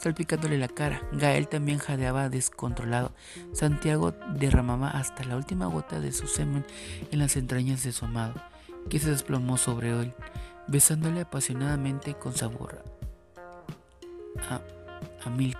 salpicándole 0.00 0.56
la 0.58 0.68
cara. 0.68 1.02
Gael 1.12 1.48
también 1.48 1.78
jadeaba 1.78 2.28
descontrolado. 2.28 3.12
Santiago 3.52 4.12
derramaba 4.34 4.88
hasta 4.88 5.24
la 5.24 5.36
última 5.36 5.66
gota 5.66 6.00
de 6.00 6.12
su 6.12 6.26
semen 6.26 6.64
en 7.10 7.18
las 7.18 7.36
entrañas 7.36 7.82
de 7.82 7.92
su 7.92 8.06
amado, 8.06 8.34
que 8.88 8.98
se 8.98 9.10
desplomó 9.10 9.58
sobre 9.58 9.90
él, 9.90 10.14
besándole 10.68 11.20
apasionadamente 11.20 12.14
con 12.14 12.34
sabor 12.34 12.82
a, 14.48 14.60
a 15.24 15.30
Milk. 15.30 15.58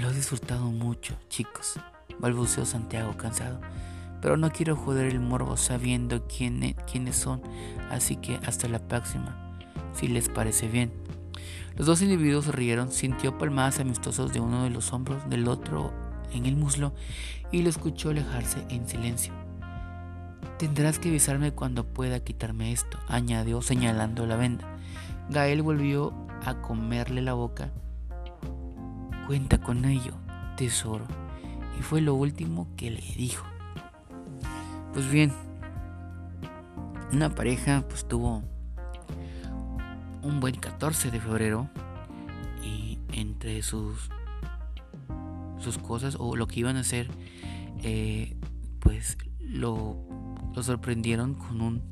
Lo 0.00 0.10
he 0.10 0.14
disfrutado 0.14 0.64
mucho, 0.64 1.16
chicos, 1.28 1.78
balbuceó 2.18 2.64
Santiago 2.64 3.16
cansado. 3.16 3.60
Pero 4.20 4.36
no 4.36 4.50
quiero 4.50 4.76
joder 4.76 5.06
el 5.06 5.20
morbo 5.20 5.56
sabiendo 5.56 6.26
quién, 6.26 6.74
quiénes 6.90 7.16
son, 7.16 7.42
así 7.90 8.16
que 8.16 8.38
hasta 8.46 8.68
la 8.68 8.78
próxima, 8.78 9.58
si 9.92 10.08
les 10.08 10.28
parece 10.28 10.68
bien. 10.68 10.92
Los 11.76 11.86
dos 11.86 12.02
individuos 12.02 12.46
rieron, 12.54 12.90
sintió 12.92 13.36
palmadas 13.36 13.80
amistosas 13.80 14.32
de 14.32 14.40
uno 14.40 14.64
de 14.64 14.70
los 14.70 14.92
hombros 14.92 15.28
del 15.28 15.48
otro 15.48 15.92
en 16.32 16.46
el 16.46 16.56
muslo 16.56 16.94
y 17.50 17.62
lo 17.62 17.68
escuchó 17.68 18.10
alejarse 18.10 18.64
en 18.68 18.88
silencio. 18.88 19.32
Tendrás 20.58 20.98
que 20.98 21.08
avisarme 21.08 21.52
cuando 21.52 21.84
pueda 21.84 22.20
quitarme 22.20 22.72
esto, 22.72 22.98
añadió 23.08 23.60
señalando 23.60 24.24
la 24.24 24.36
venda. 24.36 24.64
Gael 25.28 25.62
volvió 25.62 26.14
a 26.44 26.60
comerle 26.60 27.22
la 27.22 27.34
boca. 27.34 27.70
Cuenta 29.26 29.58
con 29.58 29.84
ello, 29.84 30.14
tesoro. 30.56 31.06
Y 31.78 31.82
fue 31.82 32.00
lo 32.00 32.14
último 32.14 32.68
que 32.76 32.90
le 32.90 33.02
dijo. 33.16 33.44
Pues 34.92 35.10
bien, 35.10 35.32
una 37.12 37.34
pareja 37.34 37.84
pues 37.88 38.06
tuvo 38.06 38.42
un 40.22 40.40
buen 40.40 40.56
14 40.56 41.10
de 41.10 41.20
febrero 41.20 41.68
y 42.62 42.98
entre 43.12 43.62
sus 43.62 44.10
sus 45.60 45.78
cosas 45.78 46.16
o 46.18 46.36
lo 46.36 46.46
que 46.46 46.60
iban 46.60 46.76
a 46.76 46.80
hacer 46.80 47.08
eh, 47.82 48.36
pues 48.80 49.16
lo, 49.40 49.96
lo 50.54 50.62
sorprendieron 50.62 51.34
con 51.34 51.60
un 51.60 51.82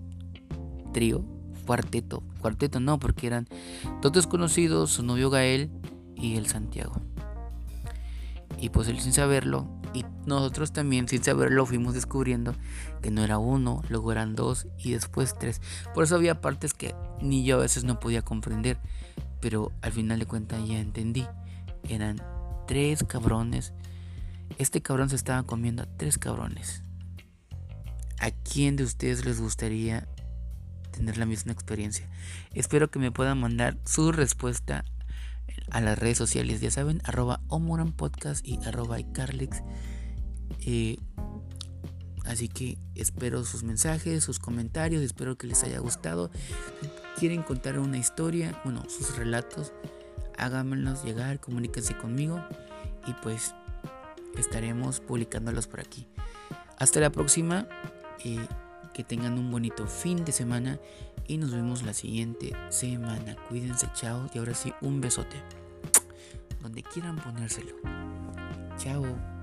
trío 0.93 1.25
cuarteto 1.67 2.23
cuarteto 2.41 2.81
no 2.81 2.99
porque 2.99 3.27
eran 3.27 3.47
dos 4.01 4.13
desconocidos 4.13 4.91
su 4.91 5.03
novio 5.03 5.31
Gael 5.31 5.71
y 6.17 6.37
el 6.37 6.47
Santiago 6.47 7.01
y 8.63 8.69
pues 8.69 8.87
él 8.87 9.01
sin 9.01 9.13
saberlo 9.13 9.69
y 9.93 10.07
nosotros 10.25 10.73
también 10.73 11.09
sin 11.09 11.23
saberlo 11.23 11.67
fuimos 11.67 11.95
descubriendo 11.95 12.55
que 13.03 13.11
no 13.11 13.25
era 13.25 13.37
uno, 13.39 13.83
luego 13.89 14.13
eran 14.13 14.37
dos 14.37 14.69
y 14.79 14.93
después 14.93 15.37
tres. 15.37 15.61
Por 15.95 16.05
eso 16.05 16.15
había 16.15 16.41
partes 16.41 16.73
que 16.73 16.95
ni 17.21 17.45
yo 17.45 17.57
a 17.57 17.63
veces 17.63 17.83
no 17.83 17.99
podía 17.99 18.23
comprender, 18.23 18.79
pero 19.41 19.73
al 19.83 19.91
final 19.91 20.21
de 20.21 20.27
cuentas 20.27 20.67
ya 20.67 20.79
entendí. 20.79 21.27
Eran 21.89 22.23
tres 22.69 23.03
cabrones. 23.03 23.73
Este 24.59 24.81
cabrón 24.81 25.11
se 25.11 25.17
estaba 25.17 25.43
comiendo 25.43 25.83
a 25.83 25.87
tres 25.97 26.17
cabrones. 26.17 26.85
¿A 28.21 28.31
quién 28.31 28.77
de 28.77 28.85
ustedes 28.85 29.25
les 29.25 29.41
gustaría 29.41 30.07
tener 30.93 31.19
la 31.19 31.27
misma 31.27 31.51
experiencia? 31.51 32.09
Espero 32.55 32.93
que 32.93 33.01
me 33.01 33.11
puedan 33.11 33.41
mandar 33.41 33.77
su 33.85 34.13
respuesta 34.13 34.85
a 35.71 35.81
las 35.81 35.99
redes 35.99 36.19
sociales, 36.19 36.61
ya 36.61 36.71
saben, 36.71 37.01
arroba 37.05 37.41
Omoran 37.49 37.93
Podcast 37.93 38.47
y 38.47 38.59
arroba 38.65 39.01
iCarlix. 39.01 39.63
Eh, 40.61 40.99
así 42.25 42.49
que 42.49 42.79
espero 42.95 43.45
sus 43.45 43.63
mensajes, 43.63 44.23
sus 44.23 44.39
comentarios, 44.39 45.03
espero 45.03 45.37
que 45.37 45.47
les 45.47 45.63
haya 45.65 45.79
gustado. 45.79 46.31
Quieren 47.19 47.43
contar 47.43 47.79
una 47.79 47.99
historia, 47.99 48.61
bueno, 48.65 48.85
sus 48.89 49.17
relatos, 49.17 49.73
háganmelos 50.39 51.05
llegar, 51.05 51.41
comuníquense 51.41 51.97
conmigo 51.97 52.43
y 53.07 53.13
pues 53.23 53.55
estaremos 54.39 55.01
publicándolos 55.01 55.67
por 55.67 55.81
aquí. 55.81 56.07
Hasta 56.79 57.01
la 57.01 57.11
próxima, 57.11 57.69
que 58.93 59.05
tengan 59.05 59.39
un 59.39 59.51
bonito 59.51 59.87
fin 59.87 60.25
de 60.25 60.33
semana 60.33 60.79
y 61.27 61.39
nos 61.39 61.53
vemos 61.53 61.83
la 61.83 61.95
siguiente 61.95 62.53
semana. 62.71 63.37
Cuídense, 63.49 63.89
chao. 63.95 64.29
Y 64.35 64.39
ahora 64.39 64.55
sí, 64.55 64.73
un 64.81 65.01
besote. 65.01 65.37
Donde 66.61 66.83
quieran 66.83 67.17
ponérselo. 67.17 67.77
Chao. 68.77 69.42